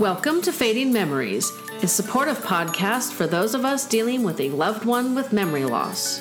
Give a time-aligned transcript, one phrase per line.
[0.00, 4.84] Welcome to Fading Memories, a supportive podcast for those of us dealing with a loved
[4.84, 6.20] one with memory loss.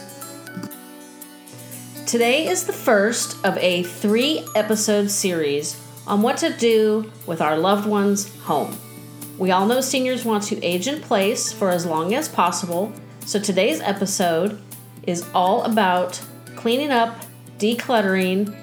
[2.06, 5.76] Today is the first of a three episode series
[6.06, 8.78] on what to do with our loved one's home.
[9.40, 12.94] We all know seniors want to age in place for as long as possible,
[13.26, 14.62] so today's episode
[15.08, 16.22] is all about
[16.56, 17.26] cleaning up,
[17.58, 18.56] decluttering.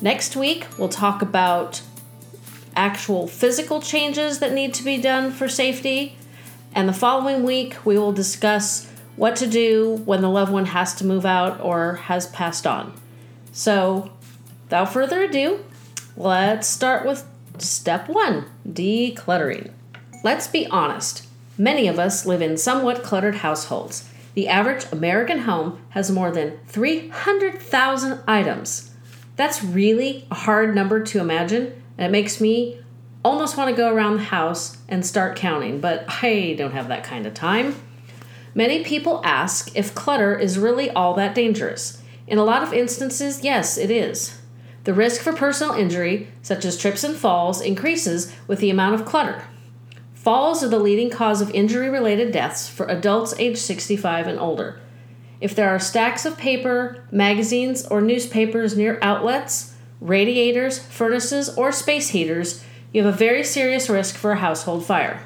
[0.00, 1.82] Next week, we'll talk about
[2.78, 6.16] actual physical changes that need to be done for safety.
[6.72, 10.94] And the following week, we will discuss what to do when the loved one has
[10.94, 12.92] to move out or has passed on.
[13.50, 14.12] So,
[14.64, 15.64] without further ado,
[16.16, 17.26] let's start with
[17.58, 19.72] step one decluttering.
[20.22, 21.26] Let's be honest,
[21.58, 24.08] many of us live in somewhat cluttered households.
[24.34, 28.92] The average American home has more than 300,000 items.
[29.34, 32.80] That's really a hard number to imagine, and it makes me
[33.24, 37.04] almost want to go around the house and start counting, but I don't have that
[37.04, 37.74] kind of time.
[38.54, 42.02] Many people ask if clutter is really all that dangerous.
[42.26, 44.40] In a lot of instances, yes, it is.
[44.84, 49.04] The risk for personal injury, such as trips and falls, increases with the amount of
[49.04, 49.44] clutter.
[50.14, 54.80] Falls are the leading cause of injury related deaths for adults age 65 and older.
[55.40, 62.08] If there are stacks of paper, magazines, or newspapers near outlets, radiators, furnaces, or space
[62.08, 65.22] heaters, you have a very serious risk for a household fire.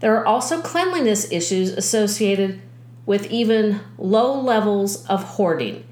[0.00, 2.60] There are also cleanliness issues associated
[3.06, 5.84] with even low levels of hoarding.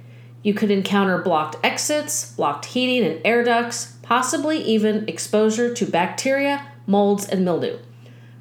[0.43, 6.67] You could encounter blocked exits, blocked heating and air ducts, possibly even exposure to bacteria,
[6.87, 7.79] molds, and mildew.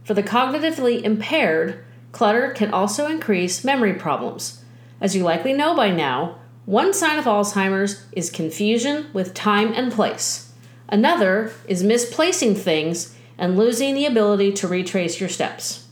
[0.04, 4.64] For the cognitively impaired, clutter can also increase memory problems.
[5.00, 9.92] As you likely know by now, one sign of Alzheimer's is confusion with time and
[9.92, 10.54] place.
[10.88, 15.88] Another is misplacing things and losing the ability to retrace your steps.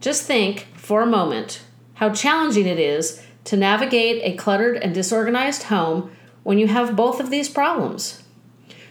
[0.00, 1.62] Just think for a moment
[1.94, 6.10] how challenging it is to navigate a cluttered and disorganized home
[6.42, 8.22] when you have both of these problems.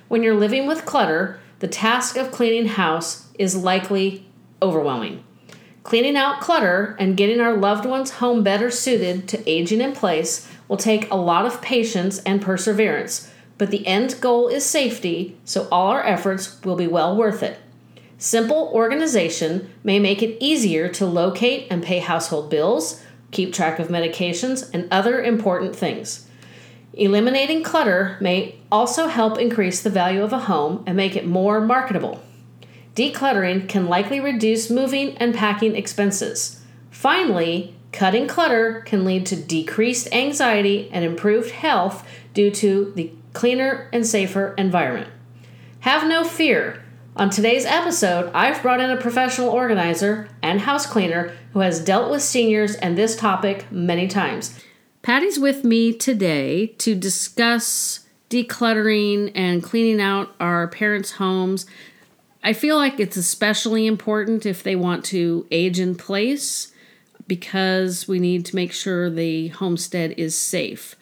[0.07, 4.27] When you're living with clutter, the task of cleaning house is likely
[4.61, 5.23] overwhelming.
[5.81, 10.47] Cleaning out clutter and getting our loved one's home better suited to aging in place
[10.67, 15.67] will take a lot of patience and perseverance, but the end goal is safety, so
[15.71, 17.59] all our efforts will be well worth it.
[18.17, 23.89] Simple organization may make it easier to locate and pay household bills, keep track of
[23.89, 26.27] medications, and other important things.
[26.93, 31.59] Eliminating clutter may also help increase the value of a home and make it more
[31.59, 32.21] marketable.
[32.95, 36.61] Decluttering can likely reduce moving and packing expenses.
[36.91, 43.87] Finally, Cutting clutter can lead to decreased anxiety and improved health due to the cleaner
[43.93, 45.09] and safer environment.
[45.81, 46.83] Have no fear.
[47.15, 52.09] On today's episode, I've brought in a professional organizer and house cleaner who has dealt
[52.09, 54.59] with seniors and this topic many times.
[55.03, 61.67] Patty's with me today to discuss decluttering and cleaning out our parents' homes.
[62.43, 66.72] I feel like it's especially important if they want to age in place
[67.27, 70.95] because we need to make sure the homestead is safe.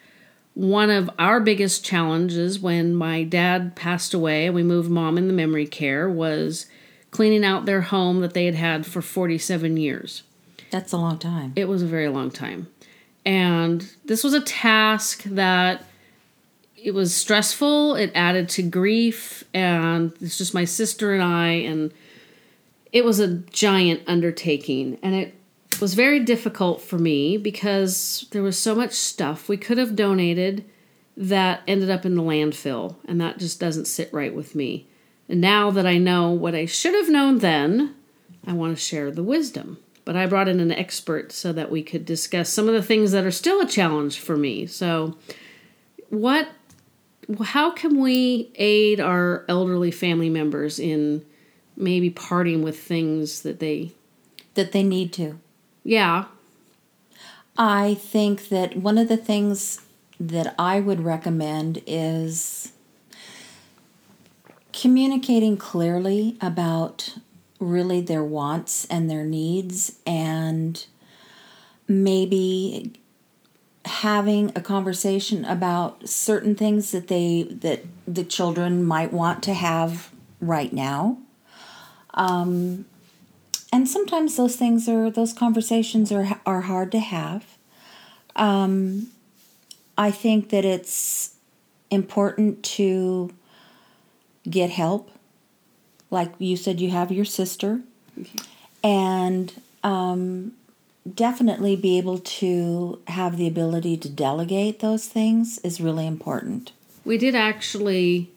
[0.54, 5.26] One of our biggest challenges when my dad passed away and we moved mom in
[5.26, 6.66] the memory care was
[7.10, 10.22] cleaning out their home that they had had for 47 years.
[10.70, 11.52] That's a long time.
[11.56, 12.68] It was a very long time.
[13.24, 15.84] And this was a task that
[16.76, 21.92] it was stressful, it added to grief, and it's just my sister and I, and
[22.92, 24.98] it was a giant undertaking.
[25.02, 25.34] And it
[25.82, 30.64] was very difficult for me because there was so much stuff we could have donated
[31.16, 34.86] that ended up in the landfill, and that just doesn't sit right with me.
[35.28, 37.96] And now that I know what I should have known then,
[38.46, 39.78] I want to share the wisdom.
[40.04, 43.10] But I brought in an expert so that we could discuss some of the things
[43.10, 44.66] that are still a challenge for me.
[44.66, 45.16] So,
[46.10, 46.48] what
[47.44, 51.24] how can we aid our elderly family members in
[51.76, 53.92] maybe parting with things that they
[54.54, 55.40] that they need to
[55.84, 56.24] yeah.
[57.56, 59.80] I think that one of the things
[60.18, 62.72] that I would recommend is
[64.72, 67.16] communicating clearly about
[67.60, 70.84] really their wants and their needs and
[71.86, 72.92] maybe
[73.84, 80.10] having a conversation about certain things that they that the children might want to have
[80.40, 81.18] right now
[82.14, 82.84] um,
[83.72, 87.44] and sometimes those things are those conversations are are hard to have.
[88.36, 89.08] Um,
[89.98, 91.34] I think that it's
[91.90, 93.30] important to
[94.48, 95.10] get help
[96.12, 97.80] like you said, you have your sister,
[98.84, 100.52] and um,
[101.12, 106.72] definitely be able to have the ability to delegate those things is really important.
[107.04, 108.30] We did actually,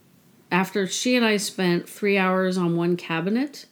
[0.52, 3.66] after she and I spent three hours on one cabinet,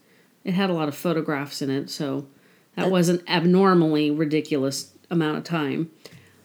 [0.44, 2.28] it had a lot of photographs in it, so
[2.76, 5.92] that was an abnormally ridiculous amount of time.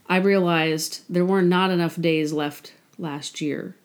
[0.08, 3.76] I realized there were not enough days left last year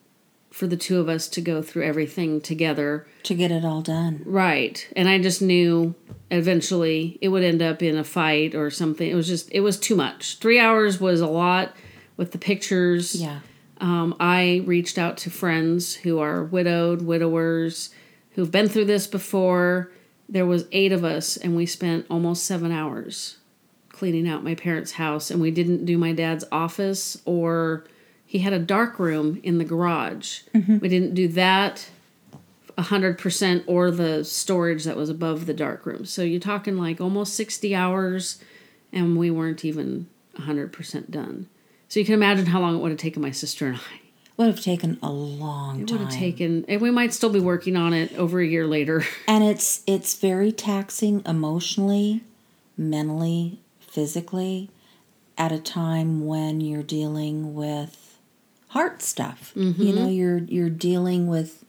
[0.50, 3.08] for the two of us to go through everything together.
[3.24, 4.22] To get it all done.
[4.24, 4.88] Right.
[4.96, 5.96] And I just knew
[6.30, 9.10] eventually it would end up in a fight or something.
[9.10, 10.38] It was just, it was too much.
[10.38, 11.76] Three hours was a lot
[12.18, 13.16] with the pictures.
[13.16, 13.40] Yeah.
[13.80, 17.90] Um, I reached out to friends who are widowed, widowers,
[18.32, 19.92] who've been through this before.
[20.34, 23.38] There was eight of us, and we spent almost seven hours
[23.90, 25.30] cleaning out my parents' house.
[25.30, 27.86] And we didn't do my dad's office, or
[28.26, 30.42] he had a dark room in the garage.
[30.56, 30.80] Mm-hmm.
[30.80, 31.88] We didn't do that
[32.76, 36.06] hundred percent, or the storage that was above the dark room.
[36.06, 38.42] So you're talking like almost sixty hours,
[38.92, 41.48] and we weren't even hundred percent done.
[41.88, 44.03] So you can imagine how long it would have taken my sister and I.
[44.38, 45.82] Would have taken a long time.
[45.84, 48.66] It would have taken, and we might still be working on it over a year
[48.66, 49.06] later.
[49.28, 52.24] and it's it's very taxing emotionally,
[52.76, 54.70] mentally, physically
[55.38, 58.18] at a time when you're dealing with
[58.70, 59.52] heart stuff.
[59.56, 60.10] You know, mm-hmm.
[60.10, 61.64] you're you're dealing with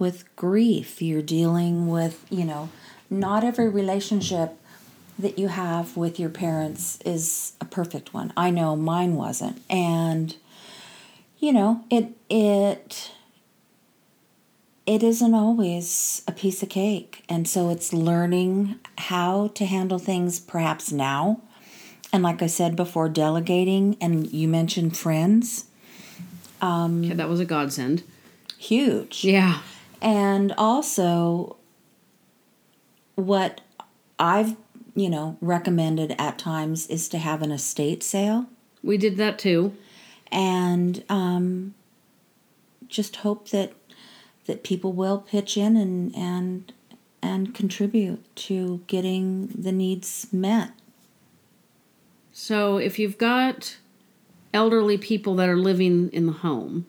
[0.00, 2.70] with grief, you're dealing with, you know,
[3.08, 4.56] not every relationship
[5.18, 8.32] that you have with your parents is a perfect one.
[8.36, 9.62] I know mine wasn't.
[9.68, 10.34] And
[11.40, 13.10] you know, it it
[14.86, 17.24] it isn't always a piece of cake.
[17.28, 21.40] And so it's learning how to handle things perhaps now.
[22.12, 25.66] And like I said before, delegating, and you mentioned friends,
[26.60, 28.02] Um, Yeah, that was a godsend.
[28.58, 29.24] huge.
[29.24, 29.60] Yeah.
[30.02, 31.56] And also,
[33.14, 33.60] what
[34.18, 34.56] I've,
[34.94, 38.46] you know, recommended at times is to have an estate sale
[38.82, 39.72] We did that too.
[40.32, 41.74] And um,
[42.88, 43.72] just hope that
[44.46, 46.72] that people will pitch in and and
[47.22, 50.72] and contribute to getting the needs met.
[52.32, 53.76] So if you've got
[54.54, 56.86] elderly people that are living in the home,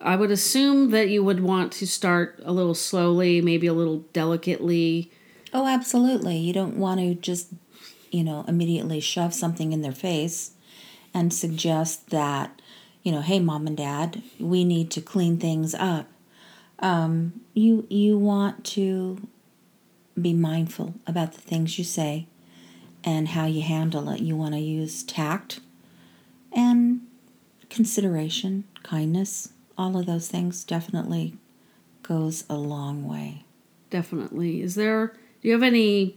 [0.00, 4.04] I would assume that you would want to start a little slowly, maybe a little
[4.12, 5.10] delicately.
[5.52, 6.38] Oh, absolutely.
[6.38, 7.48] You don't want to just,
[8.10, 10.52] you know, immediately shove something in their face
[11.12, 12.60] and suggest that,
[13.02, 16.08] you know, hey, mom and dad, we need to clean things up.
[16.78, 19.28] Um, you you want to
[20.20, 22.26] be mindful about the things you say
[23.04, 24.20] and how you handle it.
[24.20, 25.60] You want to use tact
[26.52, 27.02] and
[27.68, 29.50] consideration, kindness.
[29.78, 31.34] All of those things definitely
[32.02, 33.44] goes a long way.
[33.88, 34.60] Definitely.
[34.60, 35.08] Is there,
[35.40, 36.16] do you have any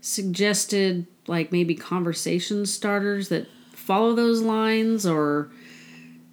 [0.00, 3.48] suggested, like maybe conversation starters that
[3.86, 5.06] follow those lines?
[5.06, 5.50] Or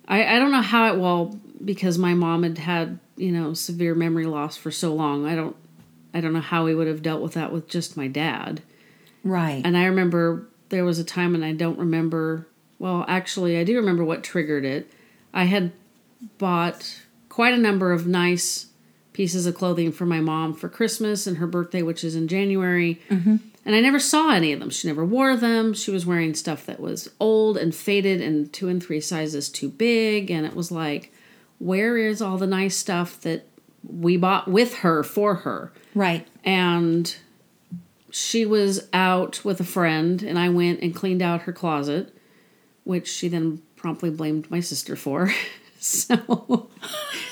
[0.08, 3.96] I, I don't know how it, well, because my mom had had, you know, severe
[3.96, 5.26] memory loss for so long.
[5.26, 5.56] I don't,
[6.14, 8.62] I don't know how we would have dealt with that with just my dad.
[9.24, 9.62] Right.
[9.64, 12.48] And I remember there was a time, and I don't remember.
[12.80, 14.92] Well, actually, I do remember what triggered it.
[15.34, 15.72] I had
[16.38, 18.68] bought quite a number of nice
[19.14, 23.00] pieces of clothing for my mom for Christmas and her birthday, which is in January.
[23.10, 23.38] Mm-hmm.
[23.66, 24.70] And I never saw any of them.
[24.70, 25.74] She never wore them.
[25.74, 29.70] She was wearing stuff that was old and faded and two and three sizes too
[29.70, 30.30] big.
[30.30, 31.14] And it was like,
[31.60, 33.48] where is all the nice stuff that
[33.88, 35.72] we bought with her for her?
[35.96, 36.28] right.
[36.44, 37.16] and
[38.10, 42.16] she was out with a friend and i went and cleaned out her closet
[42.84, 45.34] which she then promptly blamed my sister for
[45.80, 46.70] so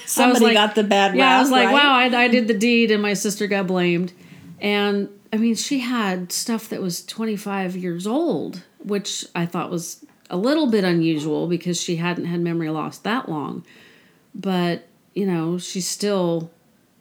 [0.06, 1.74] Somebody like- got the bad yeah i was like right?
[1.74, 4.12] wow I, I did the deed and my sister got blamed
[4.60, 10.06] and i mean she had stuff that was 25 years old which i thought was
[10.32, 13.64] a little bit unusual because she hadn't had memory loss that long.
[14.34, 16.50] But you know she's still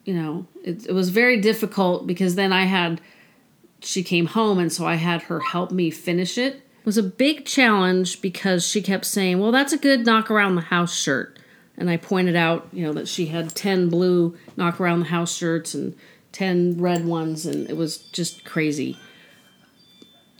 [0.03, 2.99] you know it, it was very difficult because then i had
[3.79, 6.55] she came home and so i had her help me finish it.
[6.55, 10.55] It was a big challenge because she kept saying well that's a good knock around
[10.55, 11.39] the house shirt.
[11.77, 15.33] And i pointed out you know that she had 10 blue knock around the house
[15.33, 15.95] shirts and
[16.31, 18.97] 10 red ones and it was just crazy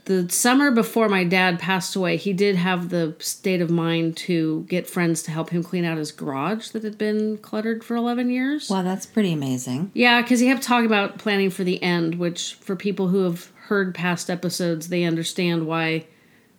[0.05, 4.65] the summer before my dad passed away, he did have the state of mind to
[4.67, 8.29] get friends to help him clean out his garage that had been cluttered for 11
[8.29, 8.69] years.
[8.69, 9.91] Wow, that's pretty amazing.
[9.93, 13.51] Yeah, because he kept talking about planning for the end, which for people who have
[13.67, 16.05] heard past episodes, they understand why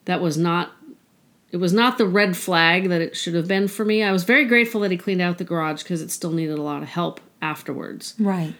[0.05, 0.73] that was not.
[1.51, 4.03] It was not the red flag that it should have been for me.
[4.03, 6.63] I was very grateful that he cleaned out the garage because it still needed a
[6.63, 8.15] lot of help afterwards.
[8.19, 8.55] Right.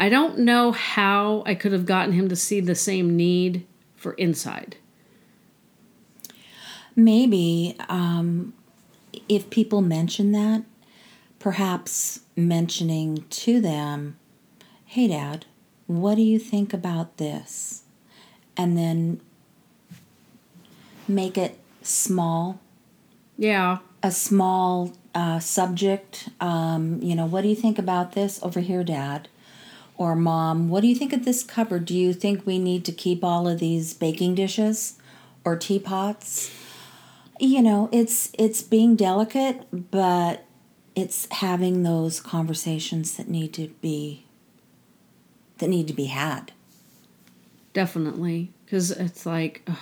[0.00, 4.12] I don't know how I could have gotten him to see the same need for
[4.14, 4.76] inside.
[6.94, 8.52] Maybe um,
[9.28, 10.64] if people mention that,
[11.38, 14.18] perhaps mentioning to them,
[14.84, 15.46] hey, Dad,
[15.86, 17.82] what do you think about this?
[18.56, 19.20] And then
[21.08, 22.60] make it small,
[23.38, 23.78] Yeah.
[24.02, 26.28] a small uh, subject.
[26.40, 29.28] Um, you know, what do you think about this over here, Dad?
[30.02, 31.84] Or Mom, what do you think of this cupboard?
[31.84, 34.98] Do you think we need to keep all of these baking dishes
[35.44, 36.50] or teapots?
[37.38, 40.44] You know, it's it's being delicate, but
[40.96, 44.24] it's having those conversations that need to be
[45.58, 46.50] that need to be had.
[47.72, 48.50] Definitely.
[48.64, 49.78] Because it's like, ugh,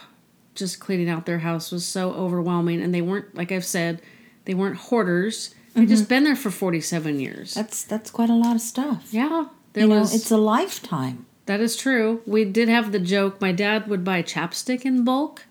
[0.54, 2.82] just cleaning out their house was so overwhelming.
[2.82, 4.02] And they weren't, like I've said,
[4.44, 5.54] they weren't hoarders.
[5.72, 6.08] They'd just mm-hmm.
[6.10, 7.54] been there for 47 years.
[7.54, 9.08] That's that's quite a lot of stuff.
[9.12, 9.46] yeah.
[9.72, 11.26] There You know, was, it's a lifetime.
[11.46, 12.22] that is true.
[12.26, 13.40] We did have the joke.
[13.40, 15.44] My dad would buy chapstick in bulk,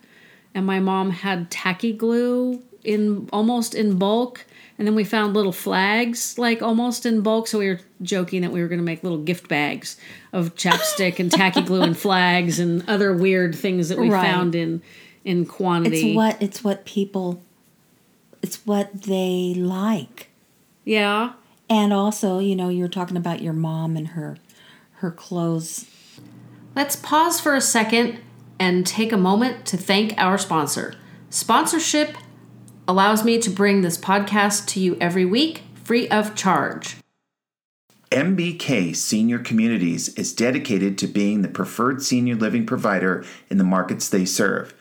[0.53, 4.45] and my mom had tacky glue in almost in bulk.
[4.77, 7.47] And then we found little flags, like almost in bulk.
[7.49, 9.97] So we were joking that we were going to make little gift bags
[10.31, 14.23] of chapstick and tacky glue and flags and other weird things that we Right.
[14.25, 14.81] found in
[15.25, 16.11] in quantity.
[16.11, 17.41] It's what it's what people
[18.41, 20.29] it's what they like.
[20.85, 21.33] Yeah.
[21.69, 24.37] And also, you know, you're talking about your mom and her
[24.93, 25.85] her clothes.
[26.75, 28.19] Let's pause for a second
[28.59, 30.95] and take a moment to thank our sponsor.
[31.29, 32.17] Sponsorship
[32.87, 36.97] allows me to bring this podcast to you every week free of charge.
[38.11, 44.09] MBK Senior Communities is dedicated to being the preferred senior living provider in the markets
[44.09, 44.73] they serve.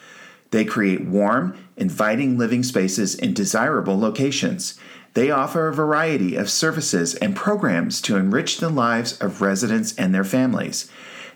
[0.50, 4.80] They create warm, inviting living spaces in desirable locations.
[5.14, 10.14] They offer a variety of services and programs to enrich the lives of residents and
[10.14, 10.90] their families.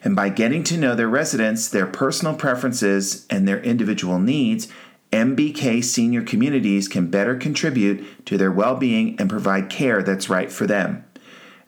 [0.05, 4.69] And by getting to know their residents, their personal preferences, and their individual needs,
[5.13, 10.51] MBK Senior Communities can better contribute to their well being and provide care that's right
[10.51, 11.05] for them.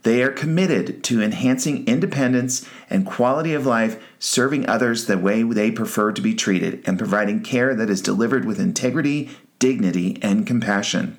[0.03, 5.71] They are committed to enhancing independence and quality of life, serving others the way they
[5.71, 11.19] prefer to be treated, and providing care that is delivered with integrity, dignity, and compassion.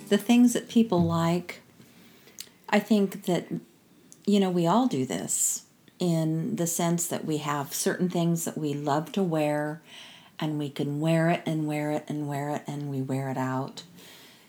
[0.08, 1.62] The things that people like,
[2.68, 3.46] I think that
[4.26, 5.62] you know, we all do this
[5.98, 9.80] in the sense that we have certain things that we love to wear
[10.38, 13.38] and we can wear it and wear it and wear it and we wear it
[13.38, 13.84] out.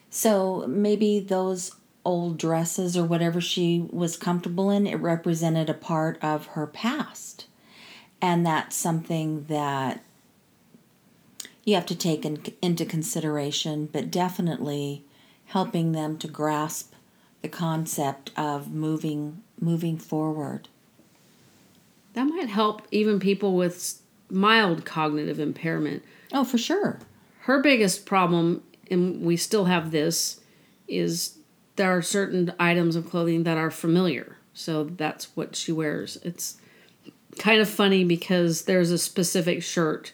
[0.09, 6.17] So maybe those old dresses or whatever she was comfortable in, it represented a part
[6.21, 7.45] of her past.
[8.21, 10.03] And that's something that
[11.63, 15.03] you have to take in, into consideration, but definitely
[15.47, 16.93] helping them to grasp
[17.41, 20.67] the concept of moving moving forward.
[22.13, 26.03] That might help even people with mild cognitive impairment.
[26.31, 26.99] Oh, for sure.
[27.41, 30.41] Her biggest problem, and we still have this,
[30.87, 31.37] is
[31.75, 34.37] there are certain items of clothing that are familiar.
[34.53, 36.17] So that's what she wears.
[36.23, 36.57] It's
[37.37, 40.11] kind of funny because there's a specific shirt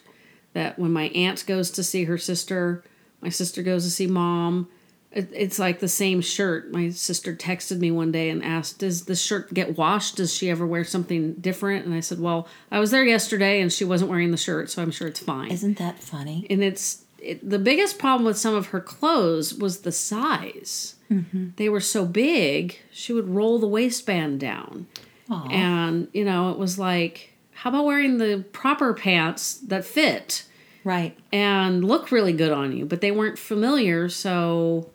[0.52, 2.84] that when my aunt goes to see her sister,
[3.20, 4.68] my sister goes to see mom.
[5.14, 6.70] It- It's like the same shirt.
[6.72, 10.16] My sister texted me one day and asked, Does this shirt get washed?
[10.16, 11.86] Does she ever wear something different?
[11.86, 14.82] And I said, Well, I was there yesterday and she wasn't wearing the shirt, so
[14.82, 15.50] I'm sure it's fine.
[15.50, 16.46] Isn't that funny?
[16.50, 20.96] and it's it, the biggest problem with some of her clothes was the size.
[21.10, 21.50] Mm-hmm.
[21.56, 24.86] They were so big, she would roll the waistband down.
[25.30, 25.48] Aw.
[25.48, 30.44] And, you know, it was like, how about wearing the proper pants that fit
[30.84, 31.16] Right.
[31.32, 32.84] and look really good on you?
[32.84, 34.90] But they weren't familiar, so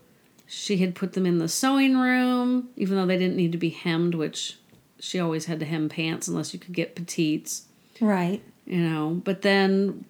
[0.52, 3.70] she had put them in the sewing room, even though they didn't need to be
[3.70, 4.58] hemmed, which
[5.00, 7.68] she always had to hem pants unless you could get petites
[8.02, 8.42] Right.
[8.66, 9.22] you know.
[9.24, 10.06] But then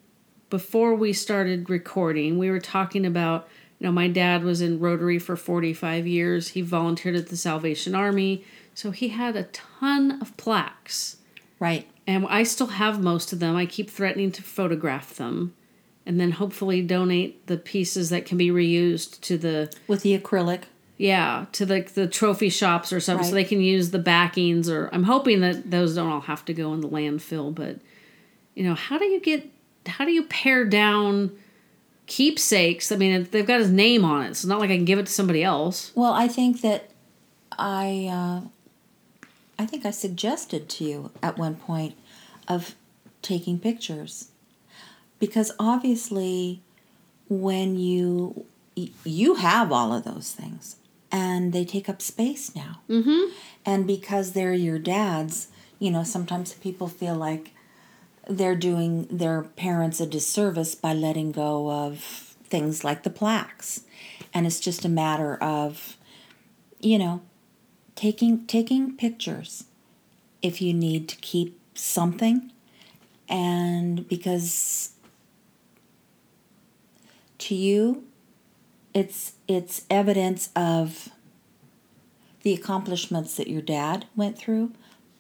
[0.50, 3.48] before we started recording we were talking about
[3.80, 6.50] you know my dad was in rotary for 45 years.
[6.50, 8.44] He volunteered at the salvation army.
[8.74, 11.18] So he had a ton of plaques.
[11.60, 11.86] Right.
[12.08, 13.56] and i still have most of them.
[13.58, 15.54] I keep threatening to photograph them
[16.10, 20.64] and then hopefully donate the pieces that can be reused to the With the acrylic.
[20.98, 24.68] Yeah, to the the trophy shops or something, so they can use the backings.
[24.68, 27.54] Or I'm hoping that those don't all have to go in the landfill.
[27.54, 27.78] But
[28.56, 29.48] you know, how do you get?
[29.86, 31.32] How do you pare down
[32.08, 32.92] keepsakes?
[32.92, 34.30] I mean, they've got his name on it.
[34.30, 35.92] So it's not like I can give it to somebody else.
[35.94, 36.90] Well, I think that
[37.52, 39.28] I, uh,
[39.60, 41.96] I think I suggested to you at one point
[42.48, 42.74] of
[43.22, 44.29] taking pictures,
[45.20, 46.62] because obviously,
[47.30, 48.46] when you
[49.04, 50.78] you have all of those things,
[51.12, 53.32] and they take up space now, Mm-hmm.
[53.66, 55.48] and because they're your dad's,
[55.80, 57.52] you know, sometimes people feel like
[58.28, 62.00] they're doing their parents a disservice by letting go of
[62.44, 63.82] things like the plaques.
[64.34, 65.98] And it's just a matter of
[66.80, 67.22] you know
[67.96, 69.66] taking taking pictures
[70.42, 72.52] if you need to keep something.
[73.28, 74.92] And because
[77.40, 78.04] to you
[78.94, 81.10] it's it's evidence of
[82.44, 84.72] the accomplishments that your dad went through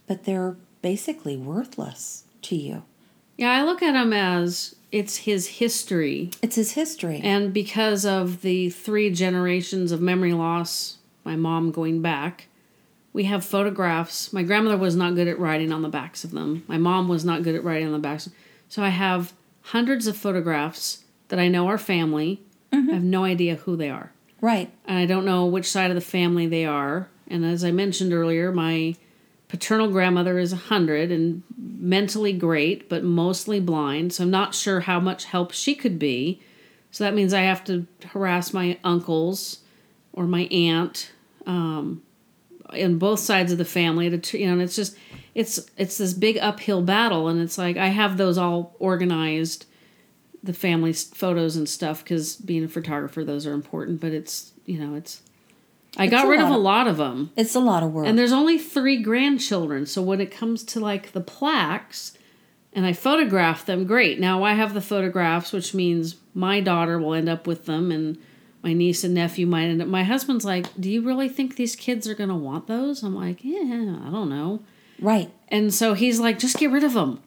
[0.07, 2.83] but they're basically worthless to you
[3.37, 8.41] Yeah, I look at them as it's his history, it's his history and because of
[8.41, 12.47] the three generations of memory loss, my mom going back,
[13.13, 14.31] we have photographs.
[14.31, 16.63] My grandmother was not good at writing on the backs of them.
[16.67, 18.29] My mom was not good at writing on the backs.
[18.67, 22.41] So I have hundreds of photographs that I know are family.
[22.71, 24.11] I have no idea who they are.
[24.41, 27.09] right and I don't know which side of the family they are.
[27.27, 28.95] And as I mentioned earlier, my
[29.47, 34.13] paternal grandmother is 100 and mentally great, but mostly blind.
[34.13, 36.41] So I'm not sure how much help she could be.
[36.91, 39.59] So that means I have to harass my uncles
[40.13, 41.11] or my aunt
[41.45, 42.01] um,
[42.73, 44.17] in both sides of the family.
[44.17, 44.95] To you know, and it's just
[45.35, 49.65] it's it's this big uphill battle, and it's like I have those all organized
[50.43, 54.79] the family photos and stuff because being a photographer those are important but it's you
[54.79, 55.21] know it's
[55.97, 58.07] i It's got rid of a lot of them it's a lot of work.
[58.07, 62.13] And there's only three grandchildren so when it comes to like the plaques
[62.73, 64.19] and i photograph them great.
[64.19, 68.17] Now i have the photographs which means my daughter will end up with them and
[68.63, 71.75] my niece and nephew might end up my husband's like do you really think these
[71.75, 73.03] kids are going to want those?
[73.03, 73.61] I'm like yeah
[74.05, 74.61] i don't know.
[75.01, 75.31] Right.
[75.47, 77.21] And so he's like, just get rid of them.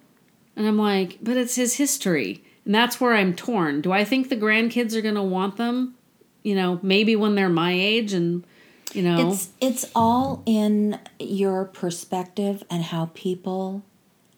[0.56, 2.44] And I'm like, but it's his history.
[2.64, 3.80] And that's where I'm torn.
[3.80, 5.94] Do I think the grandkids are going to want them?
[6.42, 8.44] You know, maybe when they're my age and,
[8.92, 13.82] you know, It's it's all in your perspective and how people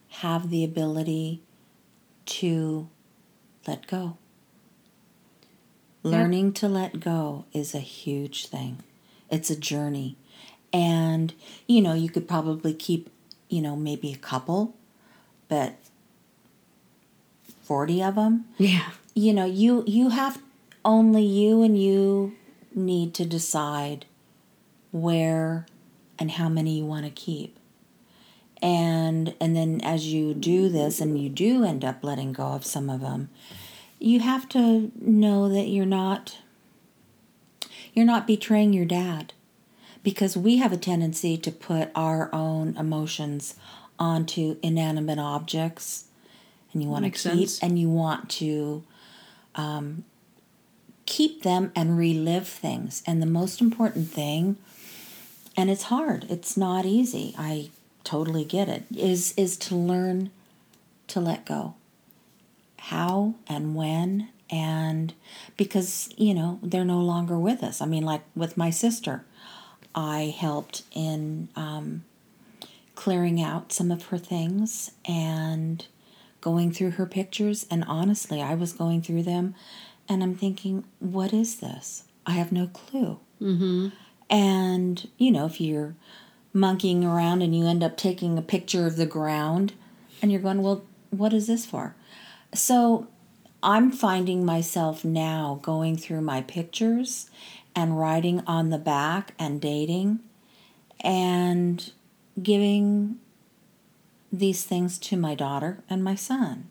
[0.08, 1.42] have the ability
[2.26, 2.88] to
[3.66, 4.16] let go.
[6.02, 8.82] Learning to let go is a huge thing.
[9.30, 10.16] It's a journey.
[10.72, 11.32] And
[11.66, 13.08] you know, you could probably keep,
[13.48, 14.74] you know, maybe a couple,
[15.48, 15.76] but
[17.64, 18.90] 40 of them yeah.
[19.14, 20.40] you know you you have
[20.84, 22.34] only you and you
[22.74, 24.06] need to decide
[24.90, 25.66] where
[26.18, 27.58] and how many you want to keep.
[28.62, 32.64] And and then as you do this and you do end up letting go of
[32.64, 33.30] some of them
[33.98, 36.38] you have to know that you're not
[37.92, 39.32] you're not betraying your dad.
[40.02, 43.54] Because we have a tendency to put our own emotions
[43.98, 46.06] onto inanimate objects
[46.74, 47.58] and you want to keep sense.
[47.60, 48.82] and you want to
[49.54, 50.04] um,
[51.06, 53.02] keep them and relive things.
[53.06, 54.56] And the most important thing
[55.56, 57.70] and it's hard it's not easy i
[58.04, 60.30] totally get it is is to learn
[61.06, 61.74] to let go.
[62.78, 65.12] How and when and
[65.56, 67.80] because you know they're no longer with us.
[67.80, 69.24] I mean like with my sister
[69.94, 72.04] i helped in um,
[72.94, 75.86] clearing out some of her things and
[76.44, 79.54] going through her pictures and honestly i was going through them
[80.10, 82.04] and i'm thinking what is this?
[82.26, 83.18] I have no clue.
[83.40, 83.88] Mm-hmm.
[84.28, 85.94] and you know if you're
[86.52, 89.72] monkeying around and you end up taking a picture of the ground
[90.20, 91.96] and you're going well what is this for?
[92.52, 93.08] So
[93.62, 97.30] i'm finding myself now going through my pictures
[97.74, 100.20] and writing on the back and dating
[101.00, 101.92] and
[102.42, 103.18] giving
[104.38, 106.68] these things to my daughter and my son.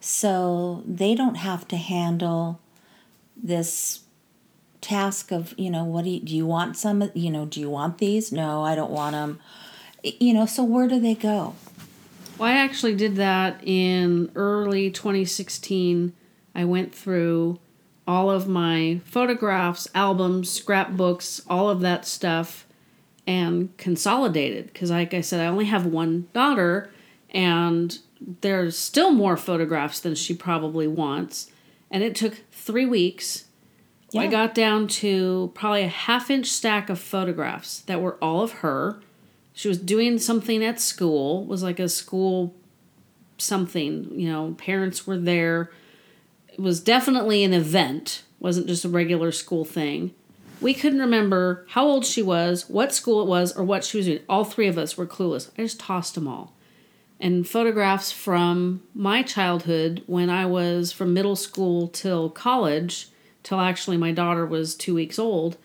[0.00, 2.60] So they don't have to handle
[3.36, 4.00] this
[4.80, 7.68] task of you know what do you, do you want some you know do you
[7.68, 8.30] want these?
[8.30, 9.40] No i don't want them
[10.20, 11.54] you know so where do they go?
[12.38, 16.12] Well, I actually did that in early 2016.
[16.54, 17.58] I went through
[18.06, 22.65] all of my photographs, albums, scrapbooks, all of that stuff,
[23.26, 24.66] and consolidated.
[24.66, 26.90] Because, like I said, I only have one daughter,
[27.30, 27.98] and
[28.40, 31.50] there's still more photographs than she probably wants.
[31.90, 33.46] And it took three weeks
[34.14, 38.52] I got down to probably a half inch stack of photographs that were all of
[38.52, 39.00] her.
[39.52, 42.54] She was doing something at school, was like a school
[43.38, 45.70] something, you know, parents were there.
[46.48, 50.14] It was definitely an event, wasn't just a regular school thing.
[50.60, 54.06] We couldn't remember how old she was, what school it was, or what she was
[54.06, 54.20] doing.
[54.28, 55.50] All three of us were clueless.
[55.58, 56.54] I just tossed them all.
[57.20, 63.08] And photographs from my childhood when I was from middle school till college,
[63.42, 65.56] till actually my daughter was two weeks old,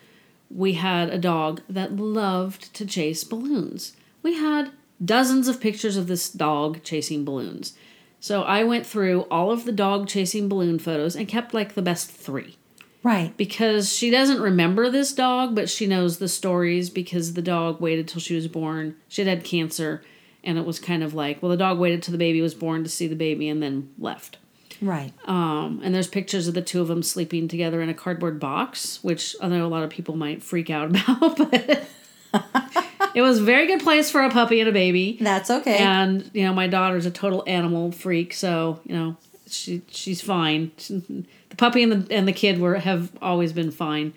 [0.50, 3.94] we had a dog that loved to chase balloons.
[4.22, 4.72] We had
[5.04, 7.74] dozens of pictures of this dog chasing balloons.
[8.20, 11.82] So I went through all of the dog chasing balloon photos and kept like the
[11.82, 12.58] best three
[13.04, 13.36] Right.
[13.36, 18.08] because she doesn't remember this dog, but she knows the stories because the dog waited
[18.08, 18.96] till she was born.
[19.08, 20.04] She had had cancer,
[20.44, 22.84] and it was kind of like, well, the dog waited till the baby was born
[22.84, 24.38] to see the baby and then left.
[24.82, 25.14] Right.
[25.26, 29.04] Um, and there's pictures of the two of them sleeping together in a cardboard box,
[29.04, 31.88] which I know a lot of people might freak out about, but
[33.14, 35.18] it was a very good place for a puppy and a baby.
[35.20, 35.78] That's okay.
[35.78, 40.72] And you know, my daughter's a total animal freak, so you know, she she's fine.
[41.52, 44.14] The puppy and the and the kid were have always been fine.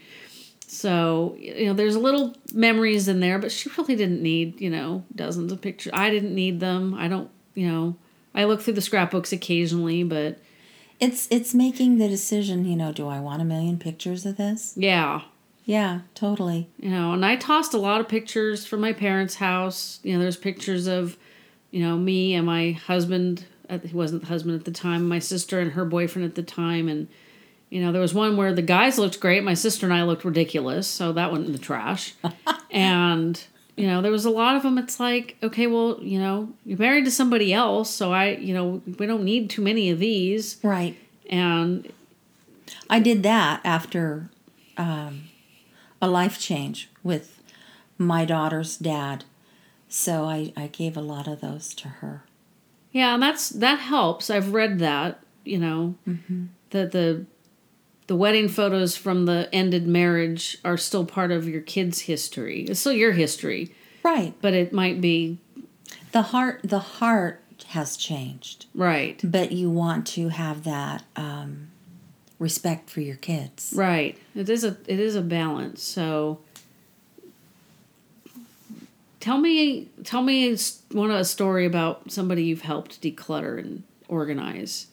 [0.66, 5.04] So you know, there's little memories in there, but she really didn't need you know
[5.14, 5.92] dozens of pictures.
[5.94, 6.94] I didn't need them.
[6.94, 7.96] I don't you know.
[8.34, 10.38] I look through the scrapbooks occasionally, but
[10.98, 14.74] It's it's making the decision, you know, do I want a million pictures of this?
[14.76, 15.22] yeah,
[15.64, 16.68] Yeah, totally.
[16.78, 20.18] you know and i tossed a lot of pictures from my parents house you know
[20.20, 21.16] there's pictures of
[21.70, 25.18] you know me and my husband uh, he wasn't the husband at the time my
[25.20, 27.08] sister and her boyfriend at the time and
[27.74, 30.24] you know there was one where the guys looked great my sister and i looked
[30.24, 32.14] ridiculous so that went in the trash
[32.70, 33.44] and
[33.76, 36.78] you know there was a lot of them it's like okay well you know you're
[36.78, 40.58] married to somebody else so i you know we don't need too many of these
[40.62, 40.96] Right.
[41.28, 41.90] and
[42.88, 44.30] I did that after
[44.76, 45.24] um,
[46.00, 47.42] a life change with
[47.98, 49.24] my daughter's dad.
[49.88, 52.22] So I, I gave a lot of those to her.
[52.90, 54.30] Yeah, and that's that helps.
[54.30, 55.94] I've read that, you know,
[56.70, 57.26] that the
[58.06, 62.62] the wedding photos from the ended marriage are still part of your kid's history.
[62.68, 64.34] It's still your history, Right.
[64.42, 65.38] but it might be
[66.12, 68.66] The heart the heart has changed.
[68.74, 69.18] right.
[69.24, 71.68] But you want to have that um,
[72.38, 73.72] respect for your kids.
[73.74, 74.18] Right.
[74.34, 75.82] It is a it is a balance.
[75.82, 76.40] So
[79.20, 80.56] tell me tell me
[80.92, 84.86] one a story about somebody you've helped declutter and organize.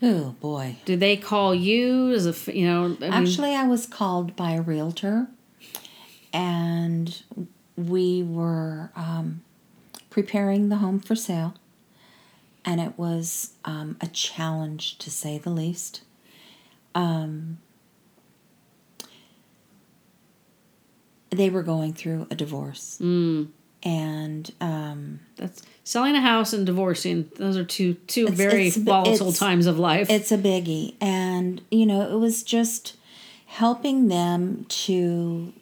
[0.00, 0.76] Oh boy.
[0.84, 2.84] Did they call you as a you know?
[2.84, 5.26] I mean, Actually, I was called by a realtor,
[6.32, 7.20] and
[7.76, 9.42] we were um,
[10.10, 11.54] preparing the home for sale,
[12.64, 16.02] and it was um, a challenge to say the least.
[16.94, 17.58] Um,
[21.30, 23.48] they were going through a divorce, mm,
[23.82, 27.30] and um, that's selling a house and divorcing.
[27.36, 30.10] Those are two two It's- very it's- volatile it's- times of life.
[30.10, 30.94] It's a biggie.
[31.00, 32.96] And, you know, it was just
[33.46, 35.52] helping them to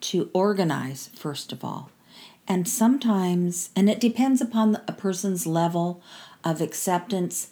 [0.00, 1.90] to organize first of all.
[2.48, 6.02] And sometimes and it depends upon the- a person's level
[6.44, 7.48] of acceptance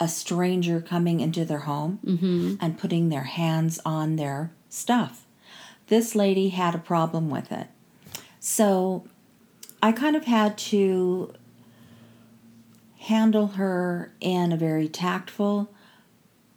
[0.00, 1.98] a stranger coming into their home
[2.60, 5.26] and putting their hands on their stuff.
[5.88, 7.66] This lady had a problem with it.
[8.38, 9.04] So
[9.82, 11.32] I kind of had to
[12.98, 15.70] handle her in a very tactful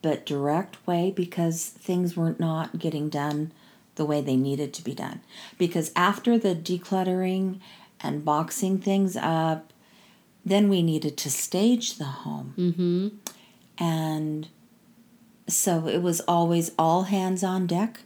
[0.01, 3.51] but direct way because things were not getting done
[3.95, 5.21] the way they needed to be done.
[5.57, 7.59] Because after the decluttering
[7.99, 9.71] and boxing things up,
[10.43, 12.53] then we needed to stage the home.
[12.57, 13.07] mm-hmm.
[13.77, 14.47] And
[15.47, 18.01] so it was always all hands on deck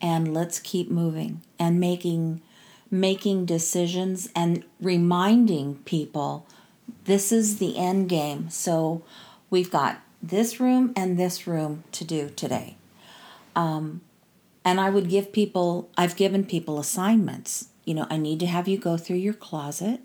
[0.00, 2.42] and let's keep moving and making
[2.94, 6.46] making decisions and reminding people
[7.06, 8.48] this is the end game.
[8.50, 9.02] So
[9.50, 12.76] we've got this room and this room to do today.
[13.56, 14.02] Um,
[14.64, 17.66] and I would give people, I've given people assignments.
[17.84, 20.00] You know, I need to have you go through your closet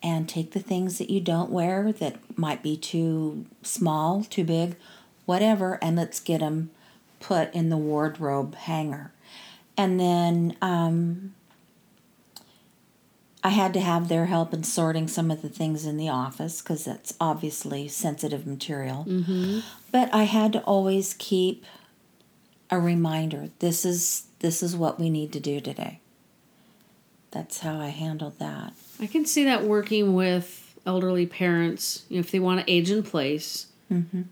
[0.00, 4.76] and take the things that you don't wear that might be too small, too big,
[5.26, 6.70] whatever, and let's get them
[7.18, 9.10] put in the wardrobe hanger.
[9.76, 11.34] And then um,
[13.44, 16.60] I had to have their help in sorting some of the things in the office
[16.60, 19.06] because that's obviously sensitive material.
[19.08, 19.60] Mm-hmm.
[19.92, 21.64] But I had to always keep
[22.70, 23.50] a reminder.
[23.60, 26.00] This is this is what we need to do today.
[27.30, 28.72] That's how I handled that.
[29.00, 32.90] I can see that working with elderly parents, you know, if they want to age
[32.90, 33.66] in place.
[33.90, 34.22] Mm-hmm.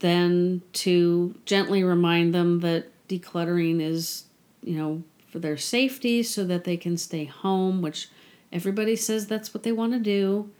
[0.00, 4.24] then to gently remind them that decluttering is,
[4.62, 8.10] you know, for their safety so that they can stay home, which
[8.52, 10.50] everybody says that's what they want to do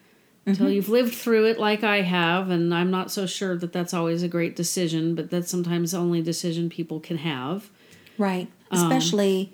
[0.46, 2.48] until you've lived through it like I have.
[2.48, 5.98] And I'm not so sure that that's always a great decision, but that's sometimes the
[5.98, 7.70] only decision people can have.
[8.16, 8.48] Right.
[8.70, 9.52] Especially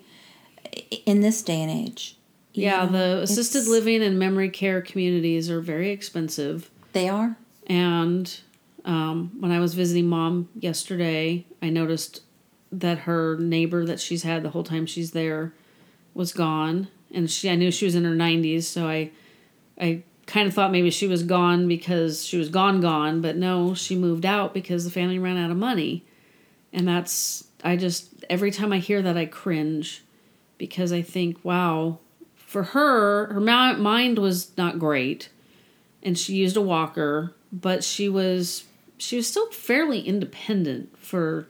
[0.65, 2.15] i in this day and age.
[2.53, 6.69] Yeah, know, the assisted living and memory care communities are very expensive.
[6.93, 7.37] They are.
[7.67, 8.39] And
[8.85, 12.21] um, when I was visiting mom yesterday, I noticed
[12.71, 15.53] that her neighbor that she's had the whole time she's there
[16.13, 19.11] was gone, and she I knew she was in her nineties, so I
[19.79, 23.73] I kind of thought maybe she was gone because she was gone gone, but no,
[23.73, 26.05] she moved out because the family ran out of money,
[26.71, 30.03] and that's I just every time I hear that I cringe
[30.57, 31.99] because I think wow,
[32.35, 35.29] for her her mi- mind was not great.
[36.01, 38.63] And she used a walker, but she was
[38.97, 41.47] she was still fairly independent for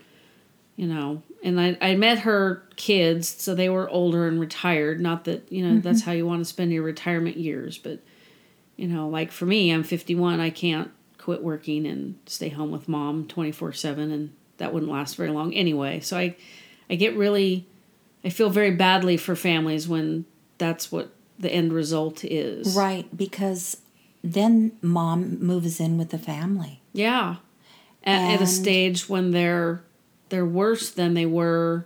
[0.80, 5.26] you know and I, I met her kids so they were older and retired not
[5.26, 6.10] that you know that's mm-hmm.
[6.10, 8.00] how you want to spend your retirement years but
[8.78, 12.88] you know like for me i'm 51 i can't quit working and stay home with
[12.88, 16.34] mom 24-7 and that wouldn't last very long anyway so i
[16.90, 17.68] i get really
[18.24, 20.24] i feel very badly for families when
[20.58, 23.06] that's what the end result is Right.
[23.16, 23.78] Because
[24.22, 26.82] then mom moves in with the family.
[26.92, 27.38] Yeah.
[28.04, 29.82] At, at a stage when they're
[30.30, 31.86] they're worse than they were,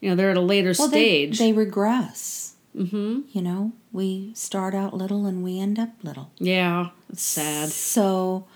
[0.00, 1.38] you know, they're at a later Well, they, stage.
[1.38, 2.54] they regress.
[2.76, 3.20] Mm-hmm.
[3.32, 6.30] You know, we start out little and we end up little.
[6.38, 7.70] yeah, it's sad.
[7.70, 8.46] So,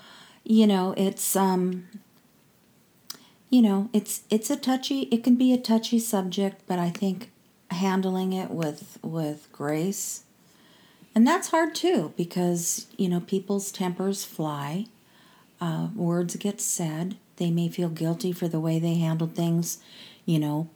[0.43, 1.87] you know, it's um
[3.49, 7.31] you know, it's it's a touchy it can be a touchy subject, but I think
[7.71, 10.23] handling it with with grace
[11.15, 14.85] and that's hard too because, you know, people's tempers fly.
[15.59, 17.17] Uh, words get said.
[17.41, 19.79] They may feel guilty for the way they handled things,
[20.27, 20.69] you know,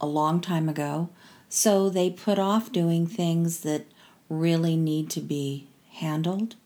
[0.00, 1.10] a long time ago.
[1.50, 3.84] So they put off doing things that
[4.30, 6.56] really need to be handled.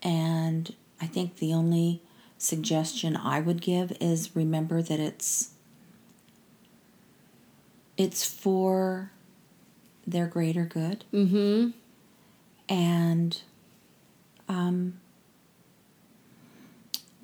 [0.00, 2.02] And I think the only
[2.38, 5.50] suggestion I would give is remember that it's
[7.96, 9.10] it's for
[10.06, 11.70] their greater good Mm-hmm.
[12.68, 13.42] and
[14.48, 15.00] um,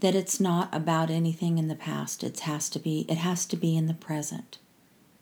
[0.01, 2.25] that it's not about anything in the past.
[2.25, 4.59] It has to be it has to be in the present.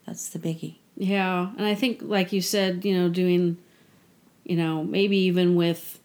[0.07, 0.77] That's the biggie.
[0.97, 3.59] Yeah, and I think, like you said, you know, doing,
[4.45, 6.01] you know, maybe even with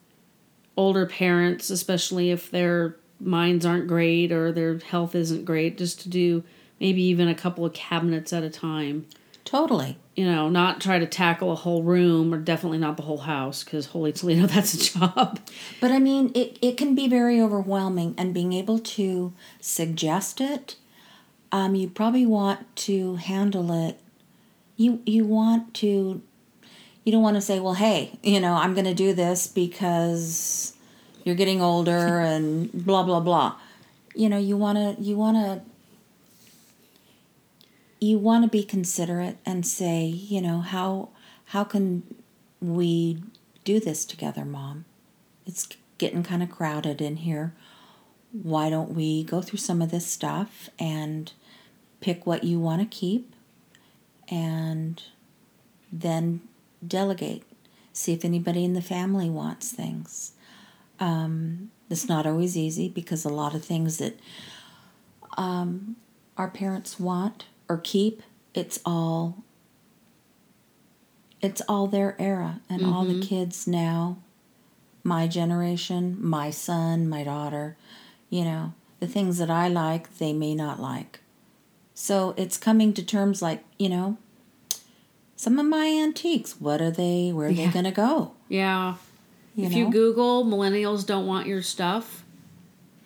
[0.78, 6.10] older parents, especially if their minds aren't great or their health isn't great, just to
[6.10, 6.44] do
[6.80, 9.08] maybe even a couple of cabinets at a time.
[9.54, 10.00] Totally.
[10.16, 13.64] You know, not try to tackle a whole room or definitely not the whole house
[13.64, 15.40] because holy Toledo, that's a job.
[15.80, 20.76] But I mean, it, it can be very overwhelming, and being able to suggest it,
[21.52, 24.00] um, you probably want to handle it.
[24.76, 26.24] You you want to,
[27.04, 30.74] you don't want to say, well, hey, you know, I'm going to do this because
[31.26, 33.58] you're getting older and blah blah blah.
[34.16, 35.73] You know, you want to you want to
[38.04, 41.10] you want to be considerate and say, you know, how
[41.46, 42.04] how can
[42.62, 43.22] we
[43.64, 44.86] do this together, mom?
[45.46, 47.54] It's getting kind of crowded in here.
[48.32, 51.32] Why don't we go through some of this stuff and
[52.02, 53.34] pick what you want to keep
[54.28, 55.02] and
[55.92, 56.42] then
[56.86, 57.44] delegate?
[57.94, 60.34] See if anybody in the family wants things.
[61.00, 64.20] Um, it's not always easy because a lot of things that
[65.38, 65.96] um,
[66.38, 68.22] our parents want or keep,
[68.54, 69.44] it's all
[71.42, 73.22] it's all their era and all the mm-hmm.
[73.22, 74.18] kids now
[75.04, 77.76] my generation my son my daughter
[78.30, 81.20] you know the things that i like they may not like.
[81.94, 84.18] So it's coming to terms like you know
[85.36, 87.66] some of my antiques what are they where are Yeah.
[87.66, 88.32] they going to go?
[88.48, 88.96] Yeah.
[89.56, 89.78] you if know?
[89.78, 92.23] You Google millennials don't want your stuff,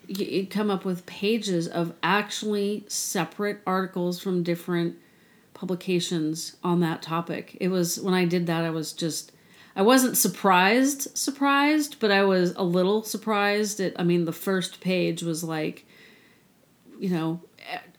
[0.08, 4.96] you come up with pages of actually separate articles from different
[5.54, 7.58] publications on that topic.
[7.60, 9.32] It was when I did that, I was just,
[9.76, 13.80] I wasn't surprised, surprised, but I was a little surprised.
[13.80, 15.86] It, I mean, the first page was like,
[17.00, 17.41] you know,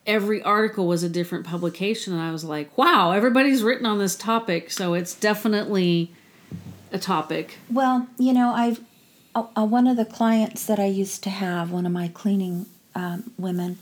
[0.07, 4.17] every article was a different publication, and I was like, wow, everybody's written on this
[4.17, 6.11] topic, so it's definitely
[6.91, 7.59] a topic.
[7.71, 8.81] Well, you know, I've
[9.35, 12.67] uh, uh, one of the clients that I used to have, one of my cleaning
[12.95, 13.79] um, women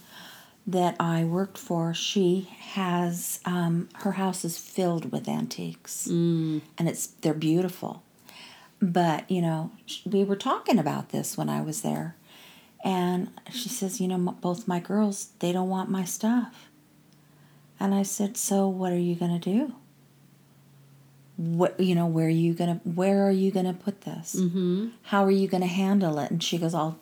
[0.66, 6.60] that I worked for, she has um, her house is filled with antiques, mm.
[6.76, 8.02] and it's they're beautiful.
[8.82, 9.70] But you know,
[10.04, 12.16] we were talking about this when I was there,
[12.84, 16.68] And she says, You know, m- both my girls, they don't want my stuff.
[17.80, 19.74] And I said, So what are you going to do?
[21.36, 24.36] What, you know, where are you to, where are you to put this?
[24.38, 24.88] Mm-hmm.
[25.02, 26.30] How are you to handle it?
[26.30, 26.98] And she goes, I'll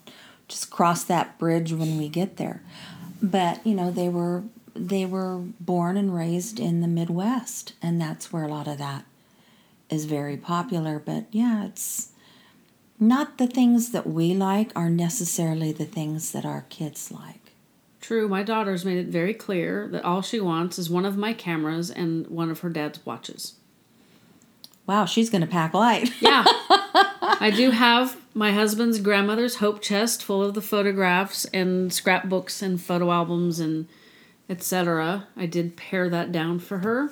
[0.49, 2.62] just cross that bridge when we get there.
[3.23, 4.42] But, you know, they were,
[4.75, 9.05] they were born and raised in the Midwest, and that's where a lot of that
[9.88, 10.99] is very popular.
[10.99, 12.11] But yeah, it's
[12.99, 17.53] not the things that we like are necessarily the things that our kids like.
[18.01, 21.33] True, my daughter's made it very clear that all she wants is one of my
[21.33, 23.55] cameras and one of her dad's watches.
[24.87, 26.11] Wow, she's going to pack light.
[26.20, 26.44] Yeah.
[26.47, 32.81] I do have my husband's grandmother's hope chest full of the photographs and scrapbooks and
[32.81, 33.87] photo albums and
[34.49, 35.27] etc.
[35.37, 37.11] I did pare that down for her.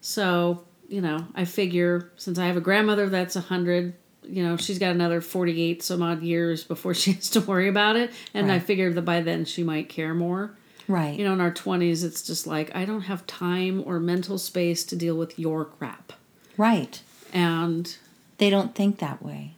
[0.00, 3.94] So, you know, I figure since I have a grandmother that's 100,
[4.24, 7.96] you know, she's got another 48 some odd years before she has to worry about
[7.96, 8.12] it.
[8.34, 8.62] And I Right.
[8.62, 10.56] figured that by then she might care more.
[10.86, 11.18] right.
[11.18, 14.84] You know, in our 20s, it's just like, I don't have time or mental space
[14.84, 16.12] to deal with your crap.
[16.58, 17.00] Right.
[17.32, 17.96] And
[18.38, 19.54] They don't think that way.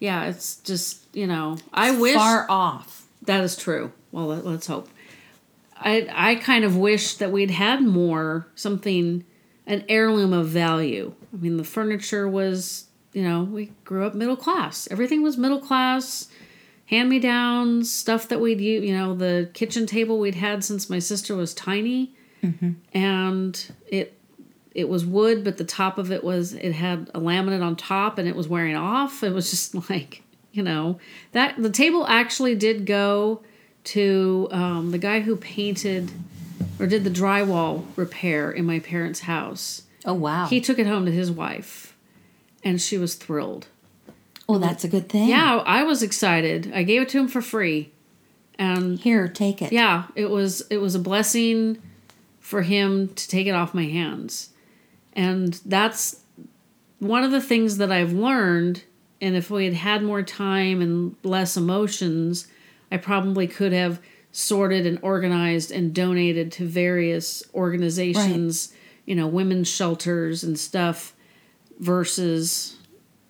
[0.00, 3.06] yeah, it's just, you know, I wish Far off.
[3.22, 3.92] that is true.
[4.12, 4.88] Well, let, let's hope.
[5.76, 9.24] I I kind of wish that we'd had more something
[9.66, 11.14] an heirloom of value.
[11.32, 14.86] I mean, the furniture was, you know, we grew up middle class.
[14.90, 16.28] Everything was middle class.
[16.86, 20.90] Hand me downs, stuff that we'd use, you know, the kitchen table we'd had since
[20.90, 22.12] my sister was tiny.
[22.42, 22.72] Mm-hmm.
[22.92, 24.12] And it
[24.74, 28.18] it was wood, but the top of it was it had a laminate on top
[28.18, 29.22] and it was wearing off.
[29.22, 30.98] It was just like, you know,
[31.32, 33.42] that the table actually did go
[33.84, 36.10] to um, the guy who painted
[36.80, 39.82] or did the drywall repair in my parents' house.
[40.04, 40.46] Oh, wow.
[40.46, 41.96] He took it home to his wife,
[42.62, 43.68] and she was thrilled.
[44.48, 45.28] oh, that's a good thing.
[45.28, 46.72] Yeah, I was excited.
[46.74, 47.90] I gave it to him for free,
[48.58, 49.72] and Here, take it.
[49.72, 51.78] yeah, it was it was a blessing
[52.40, 54.50] for him to take it off my hands.
[55.14, 56.20] And that's
[56.98, 58.84] one of the things that I've learned
[59.24, 62.46] and if we had had more time and less emotions,
[62.92, 63.98] I probably could have
[64.32, 68.74] sorted and organized and donated to various organizations,
[69.06, 71.14] you know, women's shelters and stuff
[71.78, 72.76] versus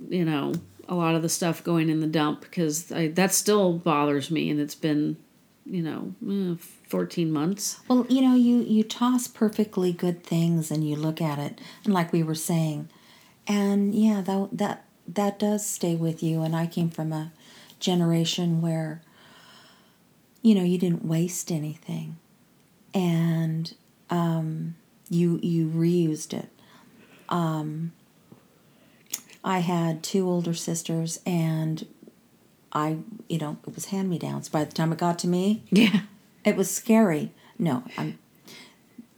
[0.09, 0.53] you know,
[0.89, 4.59] a lot of the stuff going in the dump because that still bothers me and
[4.61, 5.17] it's been
[5.65, 6.57] you know, eh,
[6.89, 7.81] 14 months.
[7.89, 11.93] Well, you know, you you toss perfectly good things and you look at it, and
[11.95, 12.89] like we were saying,
[13.47, 16.43] and yeah, that that that does stay with you.
[16.43, 17.33] And I came from a
[17.81, 19.03] generation where,
[20.43, 22.17] you know, you didn't waste anything,
[22.93, 23.75] and
[24.11, 24.77] um,
[25.11, 26.49] you you reused it.
[27.29, 27.93] Um,
[29.43, 31.87] I had two older sisters, and
[32.73, 34.49] I, you know, it was hand me downs.
[34.49, 36.01] By the time it got to me, Yeah.
[36.45, 37.33] It was scary.
[37.59, 38.19] No, I'm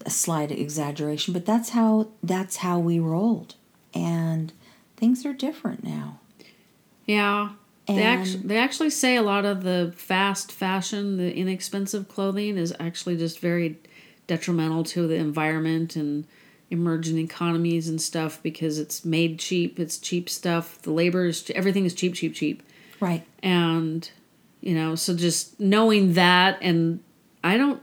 [0.05, 3.55] a slight exaggeration, but that's how that's how we rolled,
[3.95, 4.53] and
[4.97, 6.21] things are different now.
[7.07, 7.51] Yeah.
[7.89, 12.75] They actually, they actually say a lot of the fast fashion, the inexpensive clothing is
[12.81, 13.79] actually just very
[14.27, 16.27] detrimental to the environment and
[16.69, 21.85] emerging economies and stuff because it's made cheap, it's cheap stuff, the labor is everything
[21.85, 22.61] is cheap, cheap, cheap.
[22.99, 23.25] Right.
[23.41, 24.11] And
[24.61, 26.99] you know, so just knowing that and
[27.47, 27.81] I don't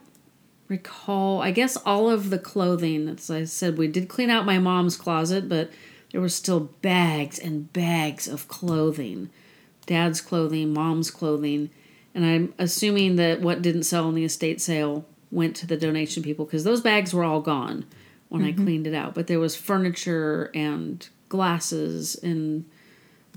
[0.68, 4.60] recall I guess all of the clothing, as I said, we did clean out my
[4.60, 5.72] mom's closet, but
[6.12, 9.30] there were still bags and bags of clothing.
[9.86, 11.70] Dad's clothing, mom's clothing.
[12.14, 16.24] And I'm assuming that what didn't sell in the estate sale went to the donation
[16.24, 17.86] people because those bags were all gone
[18.30, 18.64] when I mm-hmm.
[18.64, 19.16] cleaned it out.
[19.16, 22.66] But there was furniture and glasses and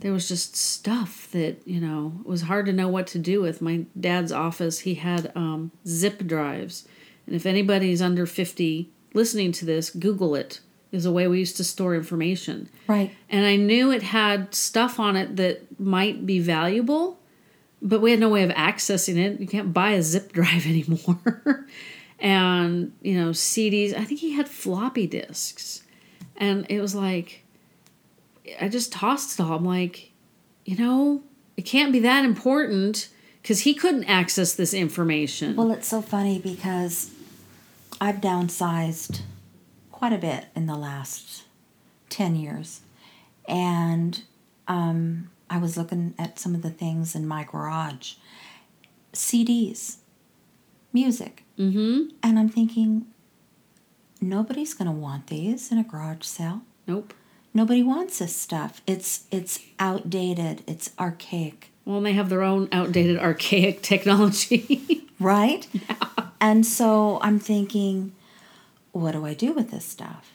[0.00, 3.40] there was just stuff that you know it was hard to know what to do
[3.40, 3.62] with.
[3.62, 6.86] My dad's office he had um, zip drives.
[7.26, 10.60] And if anybody's under 50 listening to this google it
[10.92, 12.68] is a way we used to store information.
[12.86, 13.10] Right.
[13.28, 17.18] and i knew it had stuff on it that might be valuable
[17.82, 19.38] but we had no way of accessing it.
[19.38, 21.66] You can't buy a zip drive anymore.
[22.18, 25.82] And you know cds i think he had floppy disks.
[26.36, 27.45] And it was like
[28.60, 29.56] I just tossed it all.
[29.56, 30.12] I'm like,
[30.64, 31.22] you know,
[31.56, 33.08] it can't be that important
[33.42, 35.56] because he couldn't access this information.
[35.56, 37.10] Well, it's so funny because
[38.00, 39.20] I've downsized
[39.92, 41.44] quite a bit in the last
[42.10, 42.80] 10 years.
[43.48, 44.22] And
[44.68, 48.14] um, I was looking at some of the things in my garage
[49.12, 49.96] CDs,
[50.92, 51.44] music.
[51.58, 52.08] mm-hmm.
[52.22, 53.06] And I'm thinking,
[54.20, 56.62] nobody's going to want these in a garage sale.
[56.86, 57.14] Nope.
[57.56, 58.82] Nobody wants this stuff.
[58.86, 60.62] It's it's outdated.
[60.66, 61.70] It's archaic.
[61.86, 65.06] Well, they have their own outdated, archaic technology.
[65.20, 65.66] right?
[66.38, 68.12] And so I'm thinking,
[68.92, 70.32] what do I do with this stuff?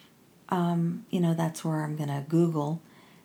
[0.49, 2.81] Um, you know, that's where I'm going to Google,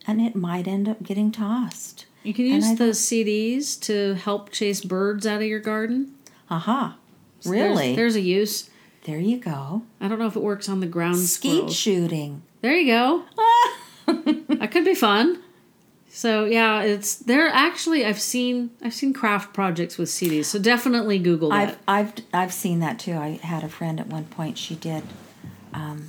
[0.07, 2.05] and it might end up getting tossed.
[2.23, 6.15] you can And use I the CDs to help chase birds out of your garden.
[6.51, 6.99] Aha.
[7.41, 7.97] So there's- Really?
[7.97, 8.69] There's, a use.
[9.05, 9.83] there you go.
[10.01, 11.77] I don't know if it works on the ground Skeet squirrels.
[11.77, 12.43] shooting.
[12.61, 13.23] There you go.
[14.49, 15.43] that could be fun.
[16.09, 17.49] So yeah, it's there.
[17.49, 20.47] Actually, I've seen I've seen craft projects with CDs.
[20.47, 21.79] So definitely Google that.
[21.87, 23.13] I've I've I've seen that too.
[23.15, 24.57] I had a friend at one point.
[24.57, 25.03] She did
[25.75, 26.09] um,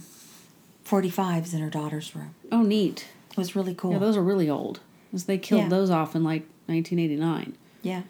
[0.85, 2.35] 45s in her daughter's room.
[2.51, 3.07] oh, neat.
[3.31, 3.91] It was really cool.
[3.93, 4.79] Yeah, those are really old.
[5.11, 5.69] Because they killed Yeah.
[5.69, 7.57] those off in like 1989.
[7.81, 8.03] yeah,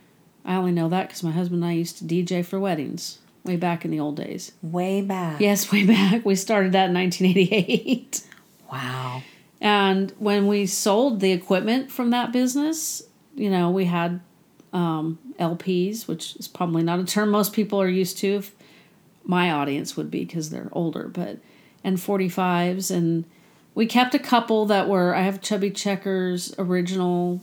[0.45, 3.55] I only know that because my husband and I used to DJ for weddings way
[3.55, 4.51] back in the old days.
[4.61, 5.39] way back.
[5.41, 6.23] Yes, way back.
[6.25, 8.21] We started that in 1988.
[8.71, 9.23] Wow.
[9.59, 13.03] And when we sold the equipment from that business,
[13.35, 14.19] you know, we had
[14.73, 18.27] um, LPs, which is probably not a term most people are used to.
[18.35, 18.51] If
[19.23, 21.37] my audience would be because they're older, but
[21.83, 23.25] and 45s, and
[23.75, 25.15] we kept a couple that were.
[25.15, 27.41] I have Chubby Checker's original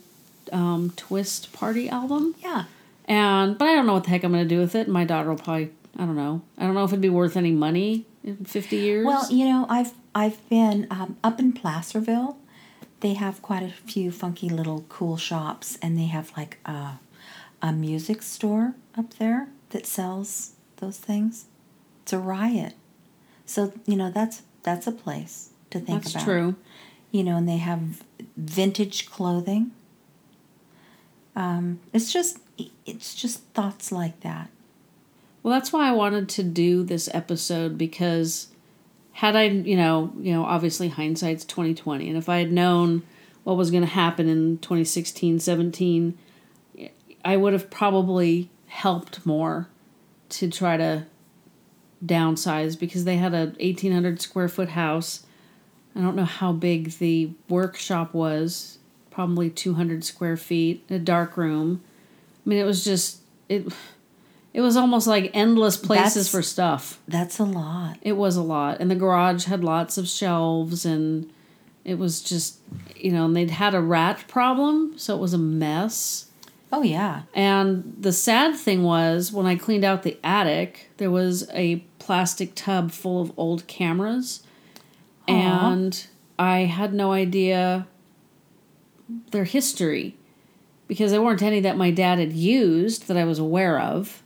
[0.52, 2.64] um, Twist Party album, Yeah.
[3.06, 4.88] and but I don't know what the heck I'm going to do with it.
[4.88, 5.70] My daughter will probably.
[5.96, 6.42] I don't know.
[6.58, 9.06] I don't know if it'd be worth any money in 50 years.
[9.06, 12.38] Well, you know, I've I've been um, up in Placerville.
[13.00, 17.00] They have quite a few funky little cool shops, and they have like a
[17.60, 21.46] a music store up there that sells those things.
[22.02, 22.74] It's a riot.
[23.46, 26.18] So you know that's that's a place to think that's about.
[26.20, 26.56] That's true.
[27.10, 28.02] You know, and they have
[28.36, 29.72] vintage clothing.
[31.36, 32.38] Um, it's just
[32.86, 34.50] it's just thoughts like that.
[35.42, 38.48] Well, that's why I wanted to do this episode because
[39.14, 43.02] had I, you know, you know, obviously hindsight's 2020 and if I had known
[43.44, 46.18] what was going to happen in 2016, 17,
[47.24, 49.68] I would have probably helped more
[50.30, 51.06] to try to
[52.04, 55.24] downsize because they had a 1800 square foot house.
[55.94, 58.78] I don't know how big the workshop was,
[59.10, 61.82] probably 200 square feet, a dark room.
[62.44, 63.72] I mean, it was just it
[64.54, 67.00] it was almost like endless places That's- for stuff.
[67.06, 67.98] That's a lot.
[68.00, 68.78] It was a lot.
[68.80, 71.30] And the garage had lots of shelves and
[71.84, 72.60] it was just
[72.96, 76.30] you know, and they'd had a rat problem, so it was a mess.
[76.72, 77.22] Oh yeah.
[77.34, 82.54] And the sad thing was when I cleaned out the attic, there was a plastic
[82.54, 84.42] tub full of old cameras.
[85.28, 86.06] And
[86.38, 87.86] I had no idea
[89.30, 90.16] their history
[90.88, 94.22] because there weren't any that my dad had used that I was aware of.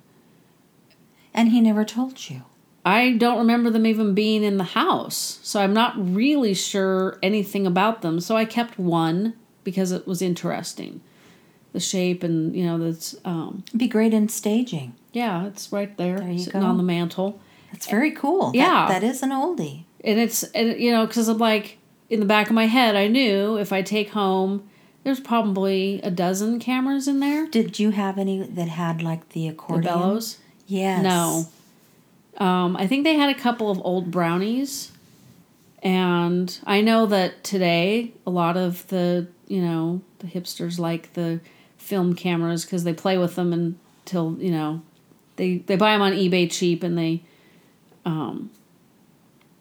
[1.35, 2.43] And he never told you.
[2.85, 5.39] I don't remember them even being in the house.
[5.43, 8.21] So I'm not really sure anything about them.
[8.21, 11.01] So I kept one because it was interesting.
[11.73, 14.95] The shape and, you know, that's um It'd be great in staging.
[15.13, 16.67] yeah, it's right there, There sitting go.
[16.67, 17.39] on the mantle.
[17.73, 18.53] That's very cool.
[18.53, 18.89] That- Yeah.
[18.89, 19.85] that is an oldie.
[20.03, 21.77] And it's and you know, cuz I'm like
[22.09, 24.63] in the back of my head, I knew if I take home
[25.05, 27.47] there's probably a dozen cameras in there.
[27.47, 30.39] Did you have any that had like the The bellows.
[30.69, 31.03] Yes.
[31.03, 31.47] No.
[32.37, 34.93] Um, I think they had a couple of old brownies.
[35.83, 41.41] And I know that today a lot of the, you know, the hipsters like the
[41.79, 44.83] film cameras because they play with them until, you know,
[45.37, 47.23] they they buy them on eBay cheap and they
[48.05, 48.51] um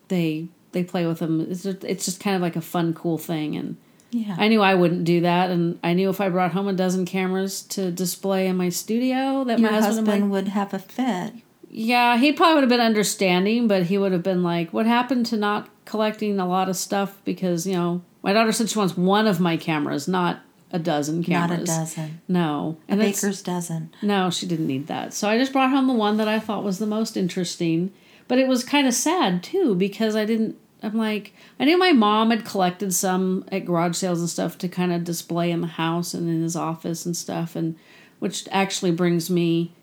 [0.08, 1.40] they they play with them.
[1.40, 3.78] It's just, it's just kind of like a fun cool thing and
[4.12, 4.36] Yeah.
[4.38, 7.06] I knew I wouldn't do that and I knew if I brought home a dozen
[7.06, 11.34] cameras to display in my studio that Your my husband, husband, would have a fit.
[11.70, 15.26] yeah, he probably would have been understanding, but he would have been like, "What happened
[15.28, 18.96] to not collecting a lot of stuff?" Because you know, my daughter said she wants
[18.98, 20.40] one of my cameras, not
[20.72, 21.68] a dozen cameras.
[21.68, 22.22] Not a dozen.
[22.28, 23.90] No, A and baker's dozen.
[24.02, 25.14] no, she didn't need that.
[25.14, 27.92] So I just brought home the one that I thought was the most interesting.
[28.30, 30.58] But it was kind of sad too because I didn't.
[30.88, 34.68] I'm like, I knew my mom had collected some at garage sales and stuff to
[34.68, 37.76] kind of display in the house and in his office and stuff, and
[38.20, 39.74] which actually brings me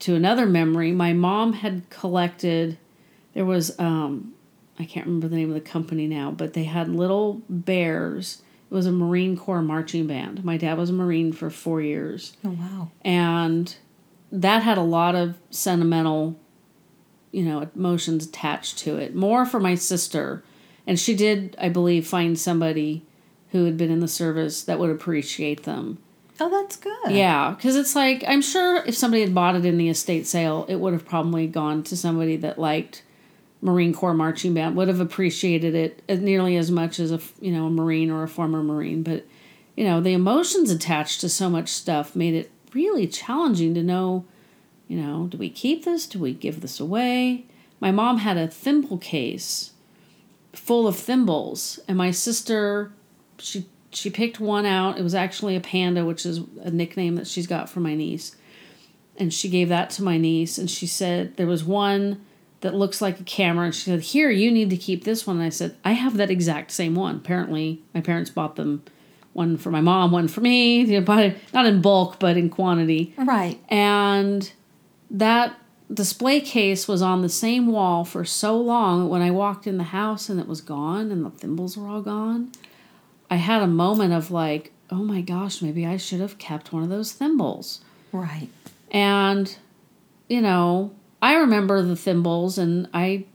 [0.00, 0.92] to another memory.
[0.92, 2.78] My mom had collected.
[3.34, 4.34] There was um,
[4.78, 8.42] I can't remember the name of the company now, but they had little bears.
[8.70, 10.44] It was a Marine Corps marching band.
[10.44, 12.90] My dad was a Marine for four years Oh wow.
[13.02, 13.76] and
[14.30, 16.38] that had a lot of sentimental
[17.32, 20.42] you know emotions attached to it more for my sister
[20.86, 23.04] and she did i believe find somebody
[23.50, 25.98] who had been in the service that would appreciate them
[26.40, 27.10] Oh, that's good.
[27.12, 30.66] yeah because it's like i'm sure if somebody had bought it in the estate sale
[30.68, 33.02] it would have probably gone to somebody that liked
[33.60, 37.52] marine corps marching band would have appreciated it uh, nearly as much as a you
[37.52, 39.24] know a marine or a former marine but
[39.74, 44.26] you know, the emotions attached to so much stuff made it really challenging to know,
[44.86, 46.04] you know, do we keep this?
[46.06, 47.46] Do we give this away?
[47.80, 49.71] My mom had a thimble case
[50.52, 52.92] full of thimbles, and my sister,
[53.38, 54.98] she she picked one out.
[54.98, 58.36] It was actually a panda, which is a nickname that she's got for my niece.
[59.18, 62.24] And she gave that to my niece, and she said there was one
[62.62, 63.66] that looks like a camera.
[63.66, 65.36] And she said, Here, you need to keep this one.
[65.36, 67.16] And I said, I have that exact same one.
[67.16, 68.82] Apparently, my parents bought them
[69.34, 73.14] one for my mom, one for me, you know, not in bulk, but in quantity.
[73.18, 73.60] Right.
[73.68, 74.50] And
[75.10, 75.58] that
[75.92, 79.84] display case was on the same wall for so long when I walked in the
[79.84, 82.52] house and it was gone and the thimbles were all gone.
[83.30, 86.82] I had a moment of like, oh my gosh, maybe I should have kept one
[86.82, 87.80] of those thimbles.
[88.12, 88.48] Right.
[88.90, 89.56] And,
[90.28, 93.26] you know, I remember the thimbles and I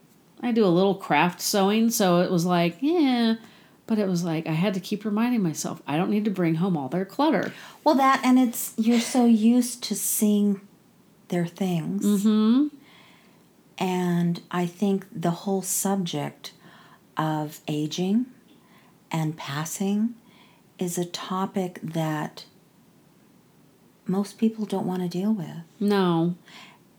[0.41, 3.37] I do a little craft sewing, so it was like, yeah,
[3.87, 6.55] but it was like I had to keep reminding myself I don't need to bring
[6.55, 7.51] home all their clutter.
[7.83, 10.61] Well, that and it's you're so used to seeing
[11.29, 12.05] their things.
[12.05, 12.71] Mhm.
[13.77, 16.53] And I think the whole subject
[17.15, 18.25] of aging
[19.11, 20.15] and passing
[20.79, 22.45] is a topic that
[24.07, 25.57] most people don't want to deal with.
[25.79, 26.35] No.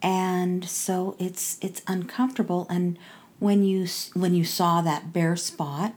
[0.03, 2.99] And so it's it's uncomfortable and
[3.41, 5.95] when you when you saw that bare spot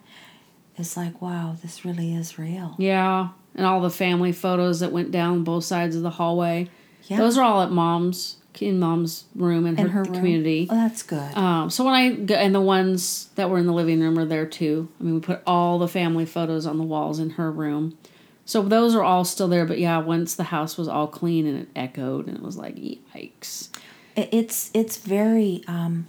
[0.77, 2.75] it's like wow, this really is real.
[2.79, 6.69] Yeah, and all the family photos that went down both sides of the hallway.
[7.11, 7.17] Yeah.
[7.17, 10.13] Those are all at mom's in mom's room in her, In her room?
[10.13, 10.67] community.
[10.69, 11.35] Oh, that's good.
[11.35, 14.23] Um, so when I go, and the ones that were in the living room are
[14.25, 14.87] there too.
[14.99, 17.97] I mean, we put all the family photos on the walls in her room.
[18.45, 19.65] So those are all still there.
[19.65, 22.75] But yeah, once the house was all clean and it echoed, and it was like
[22.75, 23.69] yikes.
[24.15, 26.07] It's it's very um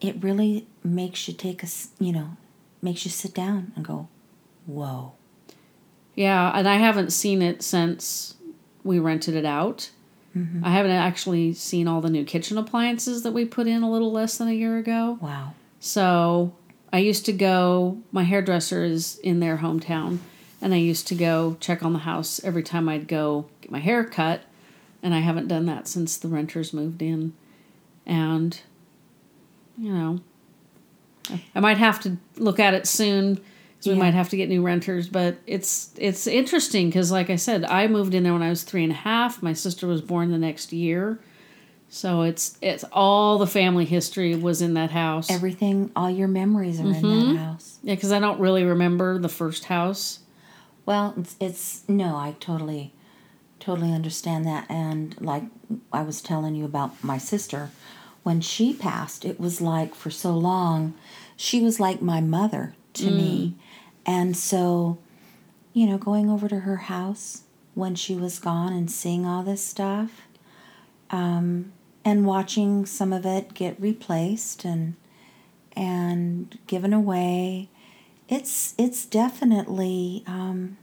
[0.00, 1.66] it really makes you take a
[1.98, 2.36] you know
[2.80, 4.08] makes you sit down and go
[4.66, 5.12] whoa
[6.14, 8.34] Yeah, and I haven't seen it since
[8.84, 9.90] we rented it out.
[10.36, 10.64] Mm-hmm.
[10.64, 14.10] I haven't actually seen all the new kitchen appliances that we put in a little
[14.10, 15.18] less than a year ago.
[15.20, 16.54] wow So
[16.92, 20.18] I used to go, my hairdresser is in their hometown,
[20.60, 23.80] and I used to go check on the house every time I'd go get my
[23.80, 24.42] hair cut.
[25.02, 27.32] And I haven't done that since the renters moved in.
[28.06, 28.60] And,
[29.76, 30.20] you know,
[31.28, 33.40] I, I might have to look at it soon
[33.82, 34.04] because we Yeah.
[34.06, 35.08] might have to get new renters.
[35.08, 38.62] But it's it's interesting because, like I said, I moved in there when I was
[38.62, 39.42] three and a half.
[39.42, 41.18] My sister was born the next year.
[41.88, 45.30] So it's it's all the family history was in that house.
[45.30, 47.34] everything all your memories are in Mm-hmm.
[47.34, 50.20] that house Yeah, because I don't really remember the first house.
[50.86, 52.92] well it's, it's no i totally
[53.60, 55.44] totally understand that and like
[55.92, 57.70] i was telling you about my sister
[58.22, 60.94] when she passed it was like for so long
[61.36, 63.54] she was like my mother to me
[64.06, 64.98] and so
[65.72, 67.42] you know going over to her house
[67.74, 70.22] when she was gone and seeing all this stuff
[71.10, 71.72] um,
[72.04, 74.94] and watching some of it get replaced and
[75.74, 77.68] and given away
[78.28, 80.76] it's it's definitely um,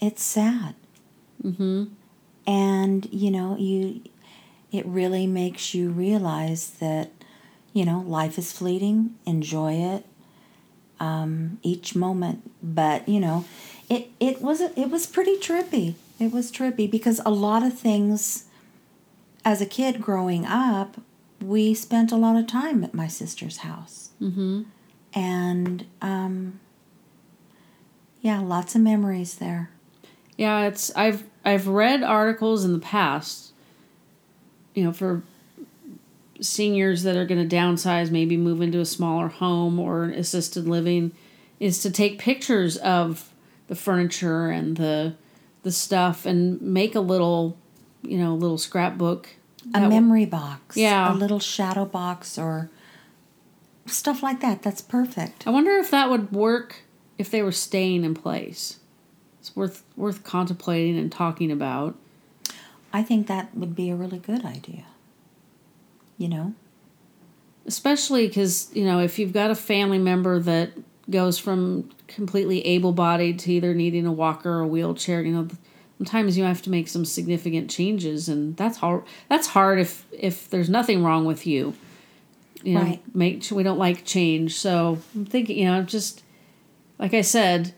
[0.00, 0.74] it's sad
[1.44, 1.84] Mm-hmm.
[2.48, 4.02] and you know you
[4.72, 7.12] it really makes you realize that
[7.72, 9.14] you know life is fleeting.
[9.26, 10.04] Enjoy it
[11.00, 12.50] um, each moment.
[12.62, 13.44] But you know
[13.88, 15.94] it it was it was pretty trippy.
[16.18, 18.44] It was trippy because a lot of things
[19.44, 21.00] as a kid growing up
[21.40, 24.10] we spent a lot of time at my sister's house.
[24.20, 24.62] Mm-hmm.
[25.14, 26.58] and um,
[28.20, 29.70] yeah lots of memories there.
[30.36, 33.52] Yeah, it's I've I've read articles in the past,
[34.74, 35.22] you know, for
[36.40, 40.66] seniors that are going to downsize, maybe move into a smaller home or an assisted
[40.68, 41.12] living,
[41.60, 43.30] is to take pictures of
[43.68, 45.14] the furniture and the
[45.64, 47.56] the stuff and make a little,
[48.02, 49.28] you know, little scrapbook.
[49.62, 51.12] a That w- memory box Yeah.
[51.12, 52.70] a little shadow box or
[53.86, 56.82] stuff like that that's perfect I wonder if that would work
[57.18, 58.78] if they were staying in place.
[59.40, 61.96] It's worth worth contemplating and talking about.
[62.92, 64.84] i think that would be a really good idea
[66.18, 66.52] you know
[67.66, 70.70] especially because you know if you've got a family member that
[71.10, 75.48] goes from completely able-bodied to either needing a walker or a wheelchair you know
[75.98, 80.48] sometimes you have to make some significant changes and that's hard that's hard if if
[80.50, 81.74] there's nothing wrong with you
[82.62, 83.14] you know Right.
[83.14, 86.22] make we don't like change so i'm thinking you know just
[86.98, 87.74] like i said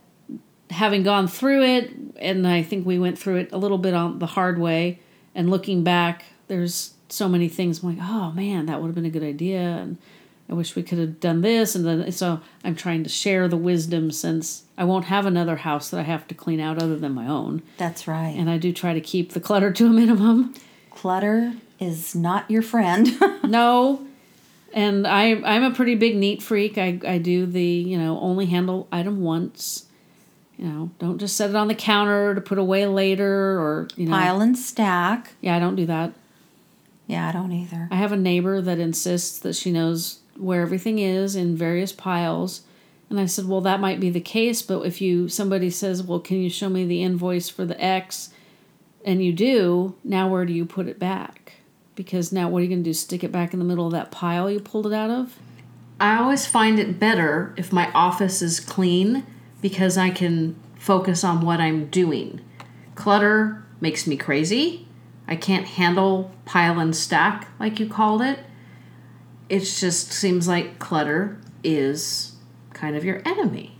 [0.70, 4.18] having gone through it and i think we went through it a little bit on
[4.20, 5.00] the hard way
[5.34, 9.04] and looking back there's so many things I'm like oh man that would have been
[9.04, 9.98] a good idea and
[10.50, 11.76] I wish we could have done this.
[11.76, 15.90] And then, so I'm trying to share the wisdom since I won't have another house
[15.90, 17.62] that I have to clean out other than my own.
[17.78, 18.34] That's right.
[18.36, 20.54] And I do try to keep the clutter to a minimum.
[20.90, 23.08] Clutter is not your friend.
[23.44, 24.04] no.
[24.72, 26.76] And I, I'm a pretty big neat freak.
[26.78, 29.86] I, I do the, you know, only handle item once.
[30.58, 34.06] You know, don't just set it on the counter to put away later or, you
[34.06, 34.16] know.
[34.16, 35.32] Pile and stack.
[35.40, 36.12] Yeah, I don't do that.
[37.10, 37.88] Yeah, I don't either.
[37.90, 42.62] I have a neighbor that insists that she knows where everything is in various piles.
[43.08, 46.20] And I said, "Well, that might be the case, but if you somebody says, "Well,
[46.20, 48.30] can you show me the invoice for the X?"
[49.04, 51.54] and you do, now where do you put it back?
[51.94, 52.94] Because now what are you going to do?
[52.94, 55.38] Stick it back in the middle of that pile you pulled it out of?
[55.98, 59.26] I always find it better if my office is clean
[59.60, 62.40] because I can focus on what I'm doing.
[62.94, 64.86] Clutter makes me crazy.
[65.30, 68.40] I can't handle pile and stack like you called it.
[69.48, 72.32] It just seems like clutter is
[72.72, 73.76] kind of your enemy.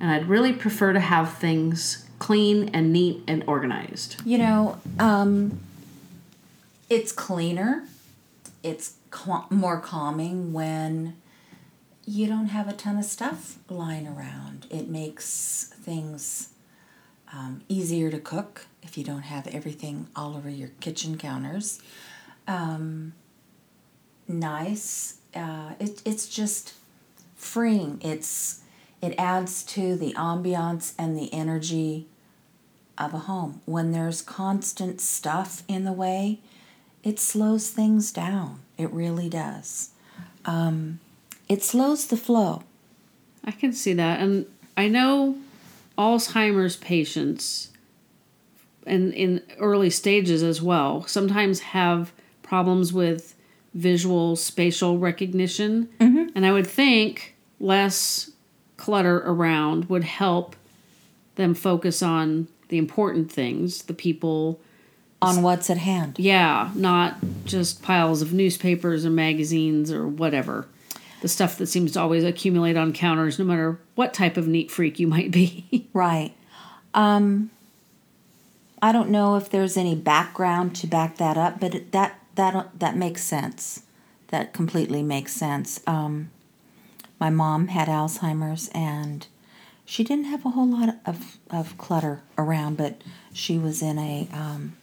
[0.00, 4.16] And I'd really prefer to have things clean and neat and organized.
[4.24, 5.60] You know, um,
[6.88, 7.84] it's cleaner.
[8.62, 8.94] It's
[9.50, 11.16] more calming when
[12.06, 14.66] you don't have a ton of stuff lying around.
[14.70, 16.51] It makes things
[17.32, 21.80] um, easier to cook if you don't have everything all over your kitchen counters.
[22.46, 23.14] Um,
[24.28, 25.18] nice.
[25.34, 26.74] Uh, it, it's just
[27.36, 28.00] freeing.
[28.02, 28.60] It's
[29.00, 32.06] it adds to the ambiance and the energy
[32.96, 33.60] of a home.
[33.64, 36.38] When there's constant stuff in the way,
[37.02, 38.60] it slows things down.
[38.78, 39.90] It really does.
[40.44, 41.00] Um,
[41.48, 42.62] it slows the flow.
[43.44, 44.20] I can see that.
[44.20, 45.36] And I know
[45.98, 47.70] Alzheimer's patients
[48.86, 52.12] and in early stages as well sometimes have
[52.42, 53.34] problems with
[53.74, 55.88] visual spatial recognition.
[55.98, 56.28] Mm-hmm.
[56.34, 58.30] And I would think less
[58.76, 60.56] clutter around would help
[61.36, 64.60] them focus on the important things, the people.
[65.20, 66.18] On what's at hand.
[66.18, 70.66] Yeah, not just piles of newspapers or magazines or whatever.
[71.22, 74.70] The stuff that seems to always accumulate on counters, no matter what type of neat
[74.70, 75.88] freak you might be.
[75.94, 76.34] Right.
[76.94, 77.50] Um,
[78.82, 82.96] I don't know if there's any background to back that up, but that that that
[82.96, 83.84] makes sense.
[84.28, 85.80] That completely makes sense.
[85.86, 86.30] Um,
[87.20, 89.26] my mom had Alzheimer's, and
[89.84, 93.00] she didn't have a whole lot of, of clutter around, but
[93.32, 94.76] she was in a um,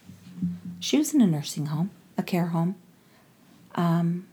[0.78, 2.76] she was in a nursing home, a care home.
[3.74, 4.26] Um,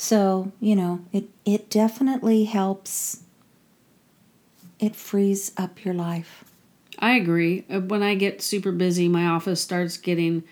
[0.00, 3.22] so you know, it it definitely helps.
[4.78, 6.42] It frees up your life.
[6.98, 7.66] I agree.
[7.70, 10.42] Uh, When I get super busy, my office starts getting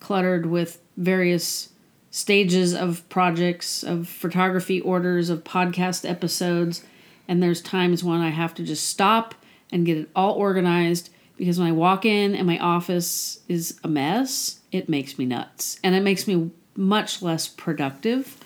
[0.00, 1.68] cluttered with various
[2.10, 6.82] stages of projects, of photography orders, of podcast episodes.
[7.28, 9.34] And there's times when I have to just stop
[9.70, 13.88] and get it all organized because when I walk in and my office is a
[13.88, 15.78] mess, it makes me nuts.
[15.84, 18.38] And it makes me much less productive.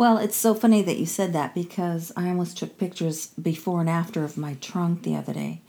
[0.00, 3.90] Well, it's so funny that you said that because I almost took pictures before and
[3.90, 5.60] after of my trunk the other day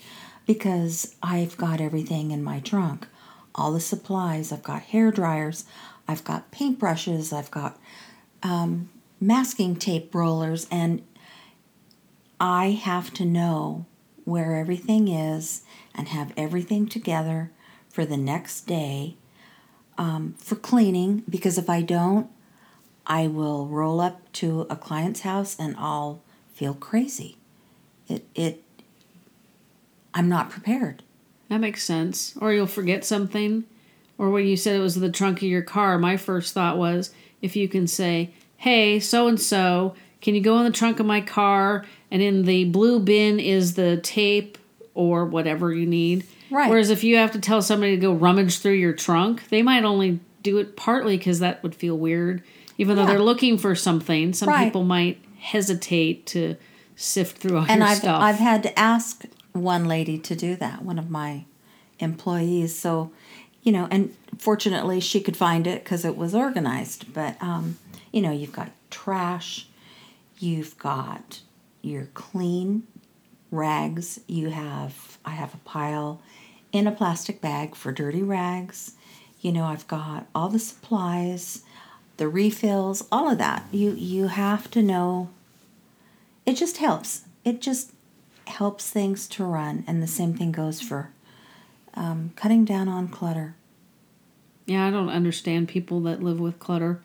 [0.46, 3.10] because I've got everything in my trunk.
[3.54, 4.54] All the supplies.
[4.54, 5.66] I've got hair dryers.
[6.08, 7.34] I've got paintbrushes.
[7.34, 7.78] I've got
[8.42, 10.66] um, masking tape rollers.
[10.72, 11.02] And
[12.40, 13.86] I have to know
[14.24, 15.64] where everything is
[15.94, 17.52] and have everything together
[17.90, 19.18] for the next day
[19.98, 22.30] um, for cleaning because if I don't,
[23.06, 26.22] I will roll up to a client's house and I'll
[26.54, 27.38] feel crazy.
[28.08, 28.64] It it
[30.14, 31.04] I'm not prepared.
[31.50, 32.36] That makes sense.
[32.40, 33.66] Or you'll forget something.
[34.18, 37.12] Or when you said it was the trunk of your car, my first thought was
[37.42, 41.06] if you can say, hey, so and so, can you go in the trunk of
[41.06, 41.86] my car?
[42.12, 44.58] And in the blue bin is the tape
[44.94, 46.26] or whatever you need.
[46.52, 46.70] Right.
[46.70, 49.84] Whereas if you have to tell somebody to go rummage through your trunk, they might
[49.84, 52.44] only do it partly because that would feel weird.
[52.82, 53.10] Even though Yeah.
[53.10, 54.66] they're looking for something, some Right.
[54.66, 56.56] people might hesitate to
[56.96, 58.22] sift through all And your I've stuff.
[58.22, 59.24] I've had to ask
[59.54, 61.46] one lady to do that, one of my
[62.00, 62.76] employees.
[62.76, 63.12] So,
[63.62, 67.14] you know, and fortunately she could find it because it was organized.
[67.14, 67.78] But um,
[68.12, 69.68] you know, you've got trash,
[70.40, 71.42] you've got
[71.84, 72.84] your clean
[73.52, 74.20] rags.
[74.28, 76.20] You have I have a pile
[76.72, 78.94] in a plastic bag for dirty rags.
[79.42, 81.62] You know, I've got all the supplies,
[82.18, 83.66] the refills, all of that.
[83.72, 85.30] You you have to know
[86.46, 87.22] it just helps.
[87.44, 87.94] It just
[88.48, 91.12] helps things to run, and the same thing goes for
[91.94, 93.56] um, cutting down on clutter.
[94.66, 97.02] Yeah, I don't understand people that live with clutter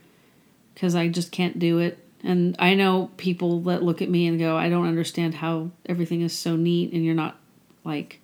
[0.74, 1.98] because I just can't do it.
[2.22, 6.22] And I know people that look at me and go, I don't understand how everything
[6.22, 7.38] is so neat and you're not
[7.84, 8.20] like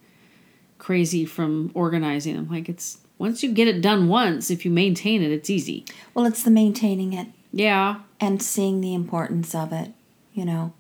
[0.79, 2.37] crazy from organizing.
[2.37, 5.85] I'm like, it's once you get it done once, if you maintain it, it's easy.
[6.15, 8.01] Well, it's the maintaining it Yeah.
[8.21, 9.93] and seeing the importance of it,
[10.35, 10.73] you know.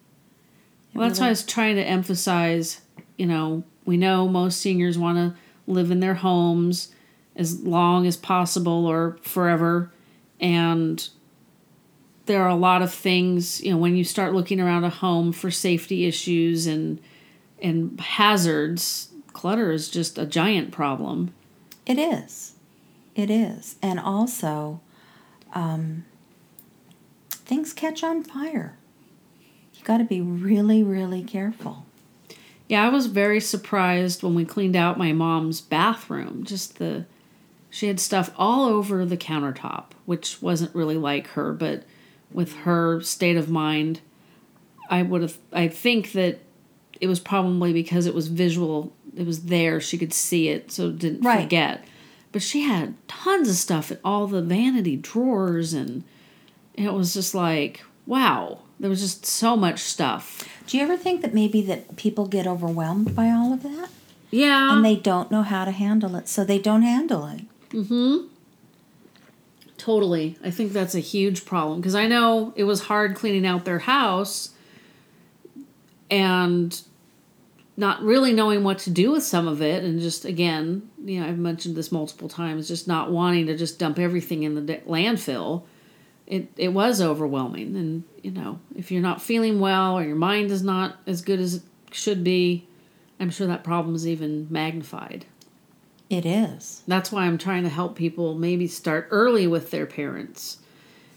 [0.95, 2.81] Well, that's why I was trying to emphasize,
[3.17, 5.35] you know, we know most seniors want to
[5.67, 6.93] live in their homes
[7.35, 9.91] as long as possible or forever.
[10.39, 11.09] And
[12.27, 15.33] there are a lot of things, you know, when you start looking around a home
[15.33, 17.01] for safety issues and
[17.63, 21.33] and hazards, clutter is just a giant problem.
[21.87, 22.55] It is.
[23.15, 23.77] It is.
[23.83, 24.81] And also,
[25.53, 26.05] um,
[27.31, 28.77] things catch on fire.
[29.75, 31.87] You got to be really, really careful.
[32.69, 36.45] Yeah, I was very surprised when we cleaned out my mom's bathroom.
[36.45, 37.05] Just the
[37.69, 41.85] she had stuff all over the countertop, which wasn't really like her, but
[42.31, 44.01] with her state of mind,
[44.89, 46.41] I would have I think that
[47.01, 50.91] it was probably because it was visual, it was there, she could see it, so
[50.91, 51.43] didn't Right.
[51.43, 51.85] forget.
[52.33, 56.03] But she had tons of stuff in all the vanity drawers and
[56.75, 60.49] it was just like, wow, there was just so much stuff.
[60.67, 63.91] Do you ever think that maybe that people get overwhelmed by all of that
[64.31, 64.75] Yeah.
[64.75, 67.43] and they don't know how to handle it, so they don't handle it?
[67.71, 68.29] Mm-hmm.
[69.77, 70.37] Totally.
[70.45, 73.81] I think that's a huge problem because I know it was hard cleaning out their
[73.81, 74.51] house
[76.11, 76.81] and
[77.77, 81.27] not really knowing what to do with some of it and just again, you know,
[81.27, 85.65] I've mentioned this multiple times just not wanting to just dump everything in the landfill.
[86.27, 90.51] It it was overwhelming and you know, if you're not feeling well or your mind
[90.51, 92.67] is not as good as it should be,
[93.19, 95.27] I'm sure that problem is even magnified.
[96.11, 96.83] It is.
[96.87, 100.59] That's why I'm trying to help people maybe start early with their parents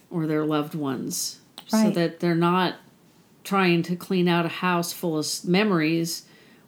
[0.10, 2.76] or their loved ones so that they're not
[3.44, 6.25] trying to clean out a house full of memories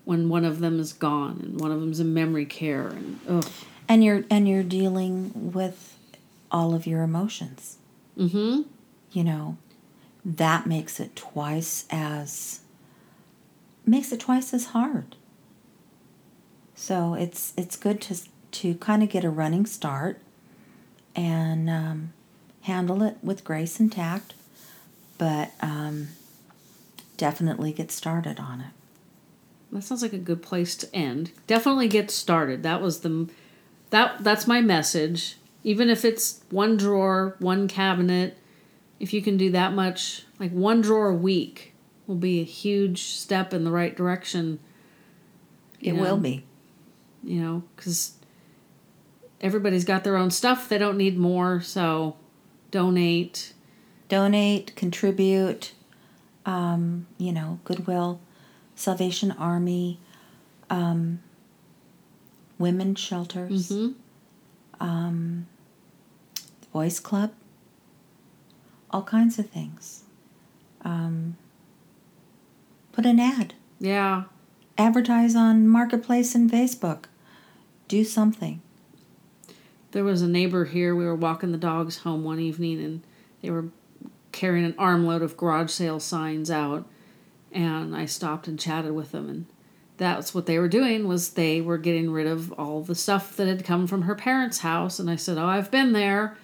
[0.08, 3.42] when one of them is gone and one of them's in memory care and oh
[3.90, 5.98] And you're and you're dealing with
[6.50, 7.78] all of your emotions.
[8.18, 8.66] mhm
[9.12, 9.58] you know
[10.24, 12.60] that makes it twice as
[13.86, 15.16] makes it twice as hard.
[16.76, 18.16] So it's it's good to
[18.60, 20.20] to kind of get a running start
[21.16, 22.14] and um,
[22.62, 24.34] handle it with grace and tact
[25.18, 26.10] but um,
[27.18, 28.74] definitely get started on it
[29.72, 31.32] that sounds like a good place to end.
[31.46, 32.64] Definitely get started.
[32.64, 33.30] That was the
[33.90, 35.38] that that's my message.
[35.64, 38.38] Even if it's one drawer one cabinet
[39.00, 41.74] if you can do that much like one drawer a week
[42.08, 44.60] will be a huge step in the right direction
[45.82, 46.02] it Yeah.
[46.02, 46.44] will be.
[47.24, 48.14] You know because
[49.42, 50.70] everybody's got their own stuff.
[50.70, 52.16] They don't need more so
[52.72, 53.54] donate.
[54.10, 55.74] Donate contribute
[56.46, 58.22] um, you know goodwill
[58.78, 60.00] salvation army
[60.70, 61.20] um,
[62.58, 63.96] women's shelters Mhm.
[64.80, 65.48] um,
[66.72, 67.32] boys club
[68.90, 70.04] all kinds of things.
[70.84, 71.36] Um,
[72.94, 73.54] put an ad.
[73.80, 74.24] Yeah.
[74.78, 77.06] Advertise on marketplace and facebook.
[77.90, 78.62] Do something.
[79.92, 83.02] There was a neighbor here we were walking the dogs home one evening and
[83.42, 83.66] they were
[84.32, 86.88] carrying an armload of garage sale signs out
[87.58, 89.46] and i stopped and chatted with them and
[89.98, 93.48] that's what they were doing was they were getting rid of all the stuff that
[93.48, 96.38] had come from her parents house and i said oh i've been there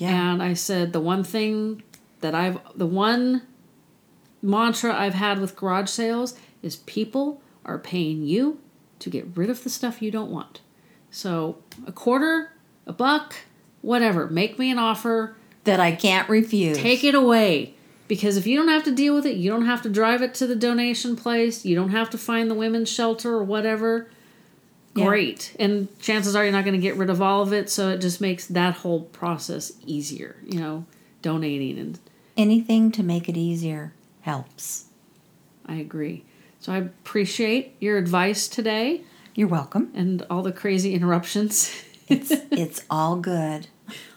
[0.00, 1.82] yeah And I said the one thing
[2.20, 3.42] that I've the one
[4.42, 8.58] mantra I've had with garage sales is people are paying you
[9.00, 10.62] to get rid of the stuff you don't want.
[11.10, 12.52] So a quarter,
[12.86, 13.34] a buck,
[13.82, 17.74] whatever, make me an offer, that i can't refuse take it away.
[18.10, 20.34] Because if you don't have to deal with it, you don't have to drive it
[20.34, 24.10] to the donation place, you don't have to find the women's shelter or whatever.
[24.96, 25.06] Yeah.
[25.06, 25.54] Great.
[25.60, 27.98] And chances are you're not going to get rid of all of it, so it
[27.98, 30.86] just makes that whole process easier, you know,
[31.22, 32.00] donating and
[32.36, 33.92] anything to make it easier
[34.22, 34.86] helps
[35.66, 36.24] I agree.
[36.58, 39.02] So I appreciate your advice today
[39.36, 41.84] you're welcome and all the crazy interruptions.
[42.08, 43.68] it's it's all good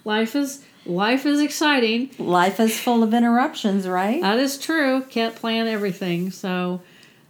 [0.04, 2.12] life is life is exciting.
[2.18, 5.02] life is full of interruptions right That is true.
[5.10, 6.32] Can't plan everything.
[6.32, 6.82] So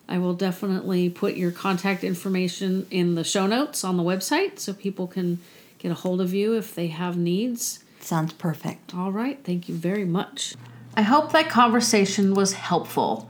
[0.07, 4.73] I will definitely put your contact information in the show notes on the website so
[4.73, 5.39] people can
[5.79, 7.83] get a hold of you if they have needs.
[7.99, 9.39] sounds perfect All right.
[9.43, 10.55] Thank you very much.
[10.95, 13.29] I hope that conversation was helpful.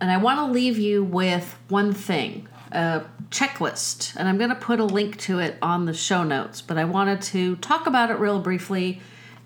[0.00, 4.14] And I want to leave you with one thing a checklist.
[4.16, 6.84] And I'm going to put a link to it on the show notes, but I
[6.84, 9.00] wanted to talk about it real briefly,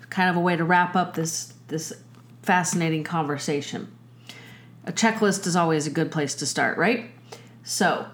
[0.09, 1.93] kind of a way to wrap up this, this
[2.43, 3.91] fascinating conversation.
[4.85, 7.09] A checklist is always a good place to start, right?
[7.63, 8.07] So,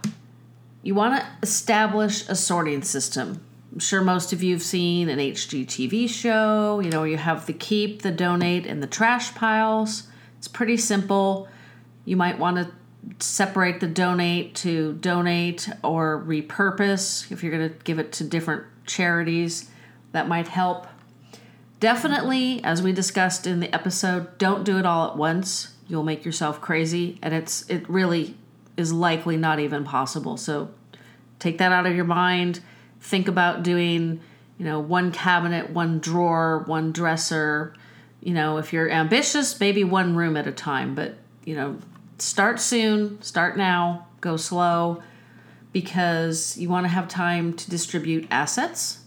[0.83, 3.43] you want to establish a sorting system.
[3.71, 7.53] I'm sure most of you have seen an HGTV show, you know, you have the
[7.53, 10.03] keep, the donate, and the trash piles.
[10.37, 11.47] It's pretty simple.
[12.03, 12.71] You might want to
[13.19, 18.65] separate the donate to donate or repurpose if you're going to give it to different
[18.85, 19.69] charities.
[20.11, 20.87] That might help.
[21.81, 25.73] Definitely, as we discussed in the episode, don't do it all at once.
[25.87, 28.37] You'll make yourself crazy, and it's it really
[28.77, 30.37] is likely not even possible.
[30.37, 30.69] So
[31.39, 32.59] take that out of your mind.
[32.99, 34.21] Think about doing,
[34.59, 37.73] you know, one cabinet, one drawer, one dresser.
[38.21, 41.15] You know, if you're ambitious, maybe one room at a time, but
[41.45, 41.79] you know,
[42.19, 45.01] start soon, start now, go slow
[45.73, 49.00] because you want to have time to distribute assets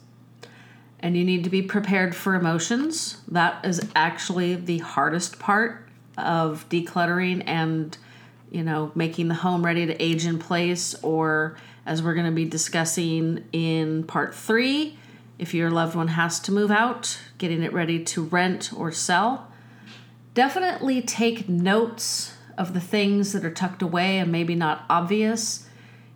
[1.05, 3.19] and you need to be prepared for emotions.
[3.29, 5.87] That is actually the hardest part
[6.17, 7.97] of decluttering and
[8.51, 12.33] you know making the home ready to age in place or as we're going to
[12.33, 14.97] be discussing in part 3
[15.39, 19.53] if your loved one has to move out, getting it ready to rent or sell.
[20.33, 25.69] Definitely take notes of the things that are tucked away and maybe not obvious.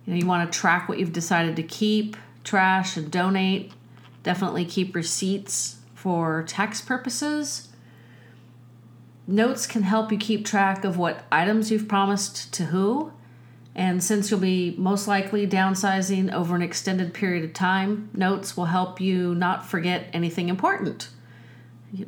[0.05, 3.71] You know, you want to track what you've decided to keep, trash, and donate.
[4.23, 7.69] Definitely keep receipts for tax purposes.
[9.27, 13.11] Notes can help you keep track of what items you've promised to who.
[13.75, 18.65] And since you'll be most likely downsizing over an extended period of time, notes will
[18.65, 21.09] help you not forget anything important.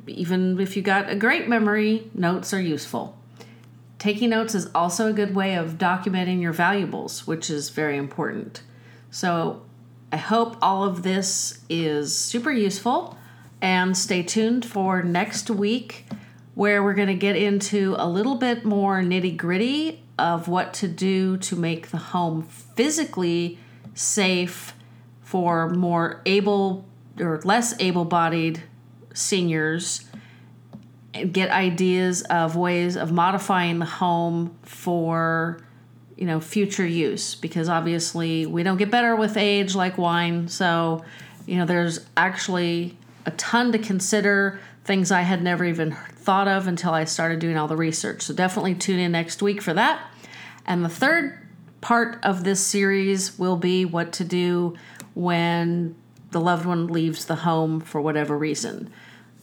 [0.08, 3.18] Even if you got a great memory, notes are useful.
[4.00, 8.64] Taking notes is also a good way of documenting your valuables, which is very important.
[9.12, 9.62] So,
[10.12, 13.18] I hope all of this is super useful
[13.62, 16.06] and stay tuned for next week
[16.54, 20.88] where we're going to get into a little bit more nitty gritty of what to
[20.90, 23.58] do to make the home physically
[23.94, 24.74] safe
[25.22, 26.86] for more able
[27.18, 28.62] or less able bodied
[29.14, 30.06] seniors
[31.14, 35.62] and get ideas of ways of modifying the home for
[36.22, 40.48] you know future use because obviously we don't get better with age like wine.
[40.48, 41.04] So
[41.48, 42.96] you know there's actually
[43.26, 47.58] a ton to consider things i had never even thought of until i started doing
[47.58, 48.22] all the research.
[48.22, 50.00] So definitely tune in next week for that.
[50.68, 51.40] And the third
[51.82, 54.76] part of this series will be what to do
[55.16, 55.96] when
[56.30, 58.92] the loved one leaves the home for whatever reason.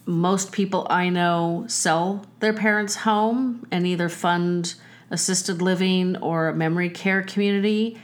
[0.06, 4.76] Most people i know sell their parents home and either fund
[5.10, 7.98] assisted living or a memory care community.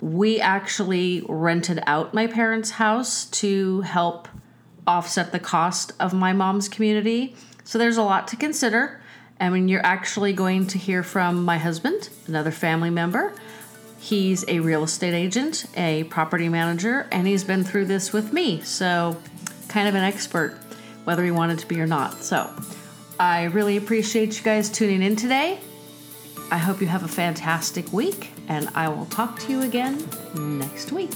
[0.00, 4.28] We actually rented out my parents' house to help
[4.86, 7.36] offset the cost of my mom's community.
[7.64, 9.00] So there's a lot to consider.
[9.40, 13.32] I mean, you're actually going to hear from my husband, another family member.
[14.00, 18.60] He's a real estate agent, a property manager, and he's been through this with me.
[18.62, 19.16] So,
[19.68, 20.58] kind of an expert,
[21.04, 22.22] whether he wanted to be or not.
[22.22, 22.50] So,
[23.20, 25.60] I really appreciate you guys tuning in today.
[26.50, 30.92] I hope you have a fantastic week, and I will talk to you again next
[30.92, 31.12] week.